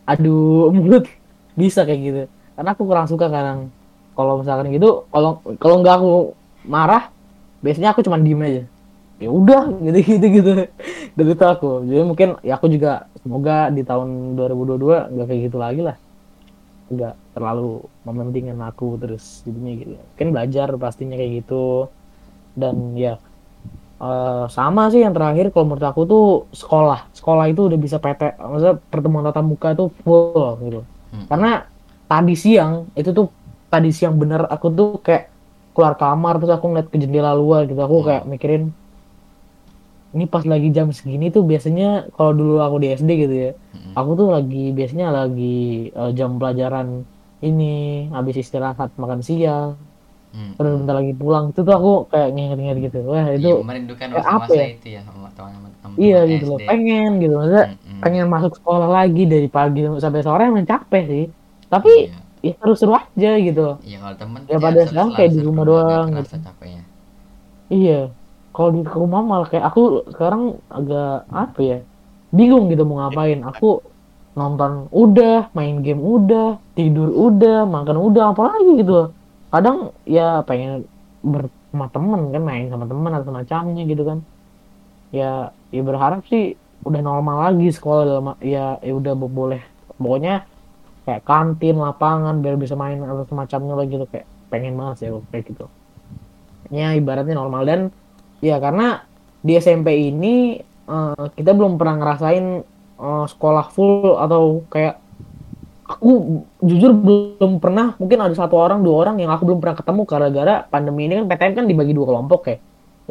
Adu 0.10 0.34
mulut. 0.76 1.06
Bisa 1.54 1.86
kayak 1.86 2.00
gitu. 2.02 2.22
Karena 2.58 2.70
aku 2.74 2.84
kurang 2.90 3.06
suka 3.06 3.30
kadang 3.30 3.70
kalau 4.18 4.42
misalkan 4.42 4.74
gitu 4.74 5.06
kalau 5.14 5.40
kalau 5.62 5.76
nggak 5.86 5.96
aku 6.02 6.12
marah 6.66 7.14
biasanya 7.62 7.94
aku 7.94 8.02
cuma 8.02 8.18
diem 8.18 8.42
aja. 8.42 8.64
Ya 9.22 9.30
udah 9.30 9.70
gitu 9.86 10.00
gitu 10.02 10.26
gitu. 10.42 10.52
Dari 11.14 11.32
itu 11.38 11.46
aku. 11.46 11.86
Jadi 11.86 12.02
mungkin 12.02 12.30
ya 12.42 12.58
aku 12.58 12.66
juga 12.66 13.06
semoga 13.22 13.70
di 13.70 13.86
tahun 13.86 14.34
2022 14.34 15.14
nggak 15.14 15.26
kayak 15.30 15.42
gitu 15.46 15.58
lagi 15.62 15.82
lah 15.86 15.98
nggak 16.92 17.16
terlalu 17.36 17.82
mementingkan 18.04 18.60
aku 18.70 19.00
terus 19.02 19.42
jadinya 19.48 19.72
gitu. 19.80 19.94
Mungkin 19.96 20.28
belajar 20.36 20.68
pastinya 20.76 21.16
kayak 21.16 21.32
gitu. 21.44 21.88
Dan 22.54 22.96
ya 23.00 23.16
eh, 24.02 24.46
sama 24.52 24.92
sih 24.92 25.02
yang 25.06 25.16
terakhir 25.16 25.56
kalau 25.56 25.66
menurut 25.72 25.88
aku 25.88 26.02
tuh 26.08 26.26
sekolah. 26.52 27.08
Sekolah 27.16 27.46
itu 27.52 27.62
udah 27.72 27.80
bisa 27.80 27.98
PT 28.04 28.36
maksudnya 28.40 28.76
pertemuan 28.92 29.24
tatap 29.28 29.46
muka 29.48 29.68
itu 29.76 29.86
full 30.04 30.60
gitu. 30.68 30.82
Mm-mm. 31.12 31.28
karena 31.28 31.68
tadi 32.08 32.36
siang 32.40 32.88
itu 32.96 33.12
tuh 33.12 33.28
tadi 33.68 33.92
siang 33.92 34.16
bener 34.16 34.48
aku 34.48 34.68
tuh 34.72 34.90
kayak 35.04 35.28
keluar 35.76 35.96
kamar 36.00 36.40
terus 36.40 36.52
aku 36.56 36.66
ngeliat 36.72 36.88
ke 36.92 36.98
jendela 37.00 37.32
luar 37.36 37.68
gitu. 37.68 37.80
Aku 37.80 38.04
kayak 38.04 38.24
mikirin 38.28 38.76
ini 40.16 40.24
pas 40.34 40.44
lagi 40.52 40.68
jam 40.78 40.88
segini 40.98 41.26
tuh 41.36 41.44
biasanya 41.52 41.86
kalau 42.16 42.32
dulu 42.40 42.54
aku 42.66 42.76
di 42.84 42.88
SD 43.00 43.10
gitu 43.24 43.36
ya 43.46 43.52
Mm-mm. 43.76 43.94
aku 43.98 44.10
tuh 44.20 44.28
lagi 44.36 44.58
biasanya 44.78 45.08
lagi 45.20 45.44
eh, 46.00 46.12
jam 46.18 46.30
pelajaran 46.40 46.88
ini 47.48 47.64
habis 48.16 48.36
istirahat 48.44 48.90
makan 49.02 49.22
siang 49.28 49.70
Mm-mm. 50.36 50.56
terus 50.56 50.72
bentar 50.80 50.96
lagi 51.02 51.14
pulang 51.22 51.46
itu 51.52 51.60
tuh 51.68 51.74
aku 51.80 51.92
kayak 52.12 52.28
nginget-nginget 52.36 52.78
gitu 52.88 52.98
wah 53.12 53.26
Iya, 53.28 53.36
itu 53.40 53.50
merindukan 53.68 54.08
kayak 54.12 54.20
masa-masa 54.24 54.54
apa 54.54 54.54
ya? 54.62 54.68
itu 54.76 54.88
ya 54.96 55.02
teman-teman 55.08 55.72
teman 55.82 55.98
iya 56.06 56.18
gitu 56.32 56.46
loh 56.52 56.60
pengen 56.70 57.10
gitu 57.24 57.34
maksudnya 57.40 57.66
Mm-mm. 57.72 58.00
pengen 58.04 58.26
masuk 58.34 58.52
sekolah 58.60 58.90
lagi 58.98 59.24
dari 59.34 59.48
pagi 59.52 59.80
sampai 60.04 60.22
sore 60.28 60.44
emang 60.52 60.68
capek 60.68 61.04
sih 61.12 61.26
tapi 61.74 61.92
Iya. 62.08 62.20
ya 62.48 62.54
seru-seru 62.58 62.94
aja 62.98 63.32
gitu 63.48 63.62
Iya 63.86 63.98
kalau 64.04 64.16
temen 64.18 64.40
Ya, 64.52 64.58
pada 64.58 64.80
sekarang 64.90 65.10
kayak 65.18 65.32
di 65.36 65.42
rumah 65.48 65.64
doang 65.70 66.08
gitu. 66.20 66.36
capeknya. 66.42 66.82
Iya, 67.72 68.12
kalau 68.56 68.70
di 68.76 68.82
rumah 68.88 69.22
malah 69.24 69.48
kayak 69.52 69.66
aku 69.72 69.82
sekarang 70.14 70.42
agak 70.72 71.28
apa 71.32 71.60
ya, 71.72 71.78
bingung 72.38 72.66
gitu 72.72 72.84
mau 72.88 72.98
ngapain. 73.02 73.40
Aku 73.52 73.66
nonton 74.40 74.72
udah, 74.92 75.52
main 75.58 75.76
game 75.86 76.02
udah, 76.02 76.60
tidur 76.78 77.10
udah, 77.12 77.68
makan 77.76 77.98
udah, 78.08 78.24
apa 78.32 78.42
lagi 78.52 78.72
gitu. 78.82 79.12
Kadang 79.54 79.78
ya 80.08 80.44
pengen 80.48 80.88
bersama 81.24 81.86
temen 81.96 82.22
kan, 82.34 82.44
main 82.50 82.66
sama 82.72 82.86
temen 82.92 83.12
atau 83.16 83.28
semacamnya 83.30 83.84
gitu 83.92 84.04
kan. 84.10 84.20
Ya, 85.12 85.52
ya 85.76 85.82
berharap 85.84 86.24
sih 86.32 86.56
udah 86.88 87.02
normal 87.04 87.38
lagi 87.52 87.68
sekolah 87.78 88.04
dalam 88.10 88.26
ya 88.42 88.80
ya 88.82 88.94
udah 89.00 89.14
bo- 89.14 89.30
boleh 89.30 89.62
pokoknya 90.02 90.50
kayak 91.06 91.22
kantin 91.30 91.78
lapangan 91.78 92.36
biar 92.42 92.56
bisa 92.58 92.74
main 92.74 92.98
atau 93.06 93.26
semacamnya 93.30 93.76
lagi 93.78 93.92
gitu 93.98 94.06
kayak 94.10 94.26
pengen 94.50 94.74
banget 94.80 94.96
sih 94.98 95.08
kayak 95.30 95.44
gitu 95.50 95.66
ya 96.72 96.96
ibaratnya 96.98 97.36
normal 97.38 97.62
dan 97.70 97.80
ya 98.42 98.58
karena 98.58 99.06
di 99.42 99.54
SMP 99.58 100.10
ini 100.12 100.58
eh, 100.90 101.26
kita 101.38 101.52
belum 101.54 101.78
pernah 101.78 101.96
ngerasain 102.02 102.46
eh, 103.00 103.26
sekolah 103.30 103.66
full 103.72 104.18
atau 104.18 104.66
kayak 104.68 105.02
aku 105.92 106.42
jujur 106.64 106.92
belum 106.96 107.60
pernah 107.60 107.94
mungkin 108.00 108.20
ada 108.24 108.32
satu 108.32 108.56
orang 108.56 108.80
dua 108.80 109.08
orang 109.08 109.16
yang 109.20 109.32
aku 109.32 109.44
belum 109.44 109.60
pernah 109.60 109.76
ketemu 109.76 110.02
gara-gara 110.08 110.56
pandemi 110.72 111.08
ini 111.08 111.20
kan 111.20 111.26
PTM 111.28 111.54
kan 111.54 111.66
dibagi 111.68 111.94
dua 111.94 112.08
kelompok 112.10 112.42
ya. 112.48 112.58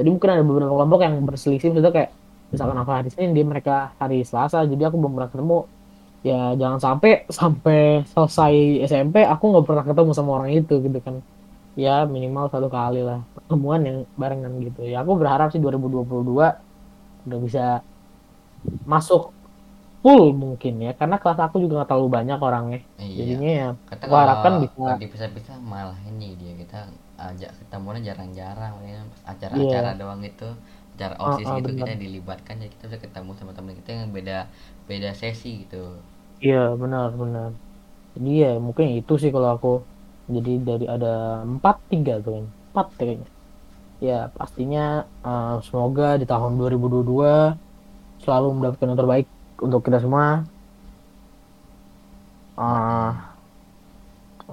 Jadi 0.01 0.09
mungkin 0.09 0.29
ada 0.33 0.43
beberapa 0.47 0.73
kelompok 0.73 1.01
yang 1.05 1.15
berselisih 1.29 1.69
maksudnya 1.77 1.93
kayak 1.93 2.11
misalkan 2.51 2.77
aku 2.81 2.91
hari 2.91 3.09
Senin 3.13 3.31
dia 3.37 3.45
mereka 3.45 3.93
hari 4.01 4.25
Selasa 4.25 4.65
jadi 4.65 4.89
aku 4.89 4.97
belum 4.97 5.13
pernah 5.19 5.31
ketemu. 5.31 5.59
Ya 6.21 6.53
jangan 6.53 6.79
sampai 6.81 7.25
sampai 7.33 8.05
selesai 8.13 8.85
SMP 8.85 9.25
aku 9.25 9.45
nggak 9.57 9.65
pernah 9.65 9.85
ketemu 9.89 10.11
sama 10.13 10.31
orang 10.41 10.53
itu 10.53 10.75
gitu 10.85 11.01
kan 11.01 11.25
ya 11.81 12.05
minimal 12.05 12.47
satu 12.47 12.69
kali 12.69 13.01
lah. 13.01 13.25
Pertemuan 13.33 13.81
yang 13.81 13.99
barengan 14.15 14.53
gitu. 14.61 14.85
Ya 14.85 15.01
aku 15.01 15.17
berharap 15.17 15.49
sih 15.49 15.59
2022 15.59 16.61
udah 17.25 17.39
bisa 17.41 17.65
masuk 18.85 19.33
full 20.01 20.33
mungkin 20.33 20.81
ya. 20.81 20.93
Karena 20.93 21.17
kelas 21.17 21.41
aku 21.41 21.57
juga 21.59 21.81
nggak 21.81 21.89
terlalu 21.89 22.09
banyak 22.11 22.39
orangnya. 22.39 22.81
Iya. 22.97 23.17
jadinya 23.17 23.51
ya 23.51 23.69
Kata 23.89 24.05
Gua 24.07 24.19
harapkan 24.21 24.53
bisa- 24.61 24.99
dipisah-pisah 24.99 25.57
malah 25.59 25.97
ini 26.05 26.37
dia 26.37 26.53
kita 26.55 26.81
ajak 27.17 27.51
ketemunya 27.59 28.13
jarang-jarang 28.13 28.75
ya. 28.83 29.01
Acara-acara 29.25 29.91
Iya. 29.93 29.99
doang 29.99 30.21
itu 30.23 30.49
acara 30.97 31.15
Ah, 31.17 31.33
osis 31.33 31.49
ah, 31.49 31.57
gitu 31.57 31.69
benar. 31.73 31.87
kita 31.89 31.93
dilibatkan 31.97 32.55
ya 32.61 32.69
kita 32.69 32.85
bisa 32.87 32.99
ketemu 33.01 33.31
sama 33.33 33.53
teman 33.53 33.73
kita 33.75 33.89
yang 33.95 34.13
beda 34.13 34.39
beda 34.85 35.11
sesi 35.13 35.65
gitu. 35.65 35.97
Iya 36.41 36.77
benar 36.77 37.13
benar. 37.13 37.53
Jadi 38.17 38.31
ya 38.37 38.53
mungkin 38.57 38.91
itu 38.91 39.15
sih 39.17 39.29
kalau 39.29 39.55
aku 39.55 39.73
jadi 40.33 40.53
dari 40.61 40.87
ada 40.87 41.15
empat 41.43 41.77
tiga 41.89 42.19
tuh 42.19 42.47
empat 42.71 42.87
kayaknya. 42.95 43.29
Ya 44.01 44.33
pastinya 44.33 44.85
eh, 45.21 45.55
semoga 45.63 46.15
di 46.15 46.25
tahun 46.25 46.57
2022 46.57 47.53
selalu 48.21 48.49
mendapatkan 48.55 48.87
yang 48.87 48.99
terbaik 48.99 49.27
untuk 49.59 49.81
kita 49.83 49.99
semua. 49.99 50.45
Ah, 52.55 53.33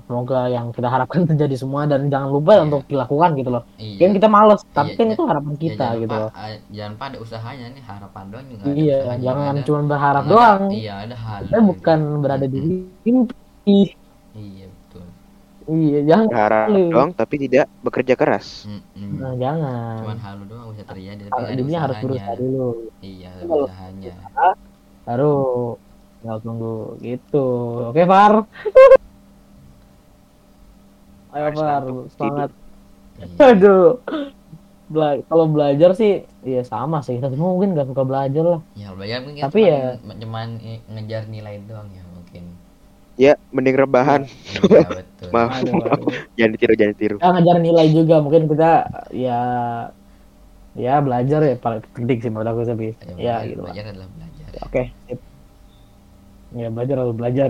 semoga 0.07 0.47
yang 0.47 0.71
kita 0.71 0.87
harapkan 0.87 1.25
terjadi 1.29 1.55
semua 1.57 1.83
dan 1.83 2.07
jangan 2.07 2.29
lupa 2.29 2.55
Iya. 2.55 2.63
untuk 2.63 2.81
dilakukan 2.87 3.29
gitu 3.35 3.49
loh. 3.49 3.63
Iya. 3.75 3.99
Kan 3.99 4.11
kita 4.13 4.27
males 4.27 4.61
tapi 4.69 4.89
Iya, 4.89 4.95
kan 4.95 5.05
iya. 5.05 5.13
itu 5.13 5.23
harapan 5.25 5.51
Ya, 5.51 5.59
kita 5.59 5.75
jangan 5.77 5.97
gitu 5.97 6.07
lupa, 6.07 6.23
loh. 6.23 6.31
ah, 6.31 6.47
jangan 6.69 6.91
lupa 6.93 7.05
ada 7.05 7.17
usahanya 7.19 7.65
nih 7.67 7.83
harapan 7.83 8.23
doang 8.27 8.45
juga 8.47 8.63
iya 8.69 8.97
jangan 9.17 9.55
cuma 9.61 9.81
berharap 9.85 10.23
ada- 10.23 10.31
doang. 10.31 10.61
iya 10.71 10.93
ada 11.01 11.15
hal 11.15 11.39
kita 11.43 11.59
bukan 11.61 11.99
berada 12.19 12.45
di 12.45 12.59
mimpi. 13.03 13.35
iya 13.65 13.91
iya 15.69 15.99
jangan 16.01 16.25
Berharap 16.27 16.67
Lu. 16.69 16.83
doang 16.89 17.11
tapi 17.11 17.35
tidak 17.37 17.65
bekerja 17.81 18.13
keras. 18.13 18.63
Mm-mm. 18.63 19.11
nah, 19.17 19.35
jangan. 19.35 19.99
Cuman 19.99 20.17
halu 20.17 20.43
doang 20.45 20.67
bisa 20.71 20.83
terjadi 20.83 21.21
tapi 21.21 21.31
Kalau 21.33 21.45
ada 21.45 21.55
dunia 21.57 21.77
harus 21.77 21.91
usahanya. 21.93 22.07
berusaha 22.07 22.33
dulu. 22.35 22.67
Iya 22.99 23.29
ada 23.33 23.53
usahanya. 23.61 24.13
baru 25.03 25.35
tinggal 26.17 26.39
tunggu 26.41 26.75
gitu. 26.99 27.45
Oke 27.85 28.03
Far. 28.03 28.33
Ayo 31.29 31.43
Harus 31.45 31.59
Far 31.59 31.83
semangat. 32.13 32.49
Iya. 33.17 33.45
aduh. 33.45 33.87
Bela- 34.87 35.19
kalau 35.21 35.45
belajar 35.47 35.91
sih 35.93 36.11
ya 36.41 36.63
sama 36.63 37.03
sih. 37.03 37.19
Kita 37.19 37.27
semua 37.27 37.51
mungkin 37.51 37.75
gak 37.75 37.91
suka 37.91 38.03
belajar 38.03 38.43
lah. 38.47 38.61
Ya 38.73 38.95
belajar 38.95 39.19
mungkin 39.21 39.43
Tapi 39.43 39.59
cuman, 39.61 39.75
ya- 39.99 40.15
cuman 40.17 40.47
ngejar 40.89 41.23
nilai 41.27 41.59
doang 41.61 41.91
ya 41.91 42.06
Ya, 43.17 43.33
mending 43.49 43.77
rebahan. 43.81 44.21
iya 44.69 44.85
betul. 44.93 45.29
Maaf, 45.33 45.57
Aduh, 45.57 45.73
maaf. 45.73 46.01
Jangan 46.37 46.51
ditiru, 46.53 46.73
jangan 46.77 46.93
ditiru. 46.95 47.17
ya 47.17 47.27
ngajar 47.33 47.57
nilai 47.59 47.87
juga. 47.91 48.15
Mungkin 48.21 48.43
kita 48.51 48.71
ya 49.11 49.39
ya 50.77 50.93
belajar 51.01 51.39
ya. 51.43 51.55
Paling 51.57 51.81
penting 51.95 52.17
sih 52.21 52.29
menurut 52.31 52.49
aku 52.53 52.61
tapi 52.63 52.87
Ya, 53.17 53.17
ya 53.17 53.35
belajar, 53.41 53.49
gitu 53.49 53.61
lah. 53.65 53.73
belajar 53.73 53.83
adalah 53.91 54.09
belajar. 54.13 54.47
Oke 54.65 54.81
sip. 55.09 55.19
ya 56.55 56.67
belajar 56.71 56.95
harus 57.01 57.15
belajar. 57.17 57.49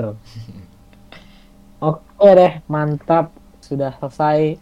Oke 1.84 2.27
deh. 2.34 2.53
Mantap. 2.67 3.25
Sudah 3.62 3.91
selesai 3.99 4.56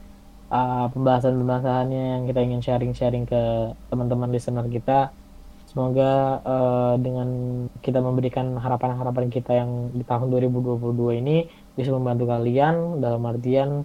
uh, 0.50 0.86
pembahasan-pembahasannya 0.92 2.04
yang 2.18 2.24
kita 2.26 2.40
ingin 2.42 2.62
sharing-sharing 2.66 3.24
ke 3.30 3.42
teman-teman 3.88 4.34
listener 4.34 4.66
kita 4.68 5.14
semoga 5.76 6.04
uh, 6.48 6.96
dengan 7.06 7.30
kita 7.84 8.00
memberikan 8.00 8.56
harapan-harapan 8.64 9.28
kita 9.28 9.52
yang 9.60 9.92
di 9.92 10.08
tahun 10.08 10.32
2022 10.32 11.20
ini 11.22 11.52
bisa 11.76 11.92
membantu 11.92 12.32
kalian 12.32 13.04
dalam 13.04 13.22
artian 13.28 13.84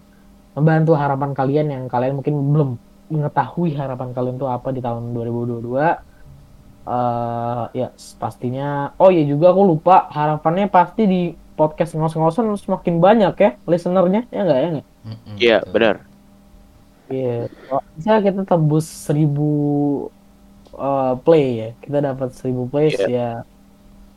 membantu 0.55 0.93
harapan 0.95 1.31
kalian 1.35 1.67
yang 1.75 1.85
kalian 1.91 2.15
mungkin 2.19 2.35
belum 2.55 2.71
mengetahui 3.11 3.75
harapan 3.75 4.15
kalian 4.15 4.39
itu 4.39 4.47
apa 4.47 4.71
di 4.71 4.81
tahun 4.87 5.11
2022 5.15 5.99
eh 6.91 7.65
ya 7.81 7.87
pastinya 8.23 8.95
oh 9.03 9.11
iya 9.15 9.23
juga 9.29 9.53
aku 9.53 9.63
lupa 9.73 10.09
harapannya 10.17 10.67
pasti 10.73 11.03
di 11.13 11.21
podcast 11.59 11.93
ngos-ngosan 11.99 12.47
semakin 12.57 12.97
banyak 13.05 13.35
ya 13.45 13.51
listenernya 13.71 14.21
ya 14.33 14.41
enggak 14.45 14.59
ya 14.65 14.69
enggak 14.73 14.87
Iya, 15.41 15.57
betul. 15.65 15.73
benar. 15.75 15.97
iya 17.11 17.51
Kalau 17.67 17.83
bisa 17.97 18.13
kita 18.25 18.41
tembus 18.51 18.87
1000 19.09 20.11
eh, 20.81 21.13
play 21.21 21.47
ya 21.55 21.69
kita 21.79 21.99
dapat 22.03 22.29
1000 22.33 22.65
plays 22.67 22.97
Iya. 22.97 23.09
ya 23.09 23.29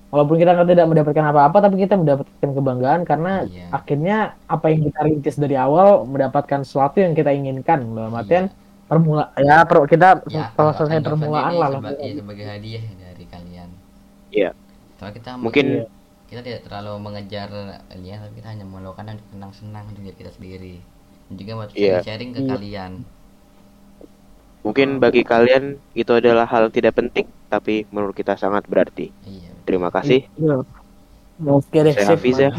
walaupun 0.09 0.37
kita 0.37 0.53
nggak 0.53 0.69
tidak 0.69 0.87
mendapatkan 0.87 1.25
apa-apa 1.27 1.57
tapi 1.59 1.75
kita 1.75 1.93
mendapatkan 1.95 2.49
kebanggaan 2.49 3.01
karena 3.03 3.33
Iya. 3.43 3.65
akhirnya 3.69 4.17
apa 4.45 4.65
yang 4.69 4.81
kita 4.85 4.99
rintis 5.03 5.35
dari 5.35 5.55
awal 5.55 6.05
mendapatkan 6.05 6.61
sesuatu 6.61 6.97
yang 6.97 7.11
kita 7.11 7.29
inginkan 7.29 7.81
dalam 7.91 8.13
artian 8.13 8.47
permula 8.85 9.33
ya 9.35 9.65
per- 9.65 9.87
kita 9.87 10.21
ya, 10.23 10.53
setelah 10.53 10.69
anggap- 10.69 10.77
selesai 10.77 10.99
permulaan 11.01 11.53
lah 11.55 11.69
seba- 11.71 11.97
iya, 11.97 12.13
sebagai 12.15 12.45
hadiah 12.45 12.83
dari 12.93 13.25
kalian 13.25 13.69
Iya. 14.29 14.49
soalnya 14.95 15.13
kita 15.17 15.29
Mungkin 15.35 15.65
Iya. 15.67 15.85
kita 16.29 16.41
tidak 16.41 16.61
terlalu 16.63 16.91
mengejar 16.99 17.49
ini 17.91 18.07
ya 18.07 18.17
tapi 18.21 18.33
kita 18.37 18.47
hanya 18.49 18.65
melakukan 18.65 19.05
untuk 19.13 19.27
senang-senang 19.29 19.83
untuk 19.87 20.01
diri 20.03 20.15
kita 20.15 20.31
sendiri 20.31 20.75
dan 21.25 21.33
juga 21.35 21.51
buat 21.57 21.69
Iya. 21.73 21.97
sharing 22.01 22.31
ke 22.31 22.39
Iya. 22.39 22.49
kalian 22.53 22.91
mungkin 24.63 24.97
bagi 24.97 25.21
kalian 25.21 25.75
itu 25.93 26.11
adalah 26.11 26.47
hal 26.47 26.71
tidak 26.71 26.95
penting, 26.95 27.27
tapi 27.47 27.83
menurut 27.91 28.15
kita 28.15 28.33
sangat 28.33 28.63
berarti. 28.65 29.11
iya 29.23 29.51
Terima 29.63 29.87
kasih. 29.87 30.23
Iya. 30.33 30.63
Oke 31.43 31.77
deh, 31.81 31.91
Saya 31.91 32.07
sip, 32.09 32.19
Hafiz 32.19 32.37
ya. 32.39 32.51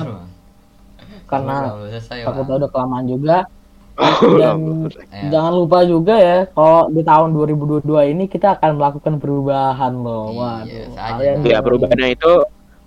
Karena 1.24 1.56
Bang. 1.72 2.44
tahu 2.44 2.56
udah 2.56 2.70
kelamaan 2.70 3.06
juga. 3.06 3.38
Oh, 3.94 4.34
Dan 4.34 4.90
Ya. 5.14 5.30
jangan 5.30 5.54
lupa 5.54 5.86
juga 5.86 6.18
ya, 6.18 6.50
kalau 6.50 6.90
di 6.90 7.06
tahun 7.06 7.30
2022 7.30 8.10
ini 8.10 8.26
kita 8.26 8.58
akan 8.58 8.74
melakukan 8.74 9.22
perubahan 9.22 9.94
loh. 9.94 10.34
Iya, 10.34 10.34
Waduh, 10.34 10.66
saja. 10.90 11.06
kalian 11.14 11.36
Ya, 11.46 11.58
perubahannya 11.62 12.08
itu 12.10 12.32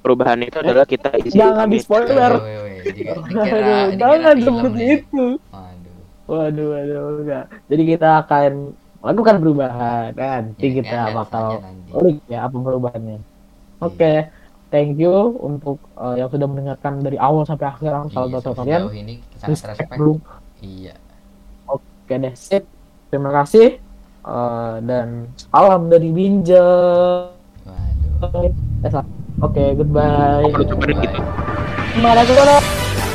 perubahan 0.04 0.40
itu 0.44 0.58
adalah 0.60 0.84
kita 0.84 1.16
isi 1.24 1.40
Jangan 1.40 1.72
di 1.72 1.80
spoiler. 1.80 2.34
Jangan 3.96 4.36
nih. 4.36 5.00
itu. 5.00 5.26
Waduh. 5.48 5.96
Waduh, 6.28 6.68
waduh, 6.76 7.04
enggak. 7.24 7.46
Jadi 7.72 7.84
kita 7.88 8.10
akan 8.20 8.52
melakukan 9.08 9.36
perubahan. 9.40 10.10
Nanti 10.12 10.66
Ya, 10.66 10.74
kita 10.76 11.00
kan, 11.02 11.16
bakal 11.16 11.46
ulik 11.90 12.18
ya 12.28 12.44
apa 12.44 12.56
perubahannya. 12.56 13.18
Oke, 13.80 14.14
thank 14.68 14.98
you 14.98 15.14
untuk 15.40 15.80
uh, 15.96 16.14
yang 16.14 16.28
sudah 16.28 16.44
mendengarkan 16.44 17.00
dari 17.00 17.16
awal 17.16 17.42
sampai 17.42 17.72
akhir 17.72 17.88
Iya, 17.88 18.10
sahabat 18.12 18.42
sejauh 18.44 18.58
kalian. 18.60 18.82
ini 18.92 19.14
sangat 19.38 19.72
Respect 19.72 19.92
dulu. 19.96 20.14
iya 20.60 20.96
Oke 21.66 22.14
deh, 22.14 22.34
sip. 22.34 22.64
Terima 23.08 23.32
kasih. 23.32 23.80
Uh, 24.22 24.84
dan 24.84 25.32
salam 25.48 25.88
dari 25.88 26.12
Binja. 26.12 26.68
waduh 27.64 28.52
Eh. 28.84 28.92
Oke, 29.38 29.64
goodbye. 29.78 30.44
Penutupan 30.50 30.88
Bye. 30.90 31.00
gitu. 31.00 31.20
Terima 31.94 32.12
kasih. 32.18 33.07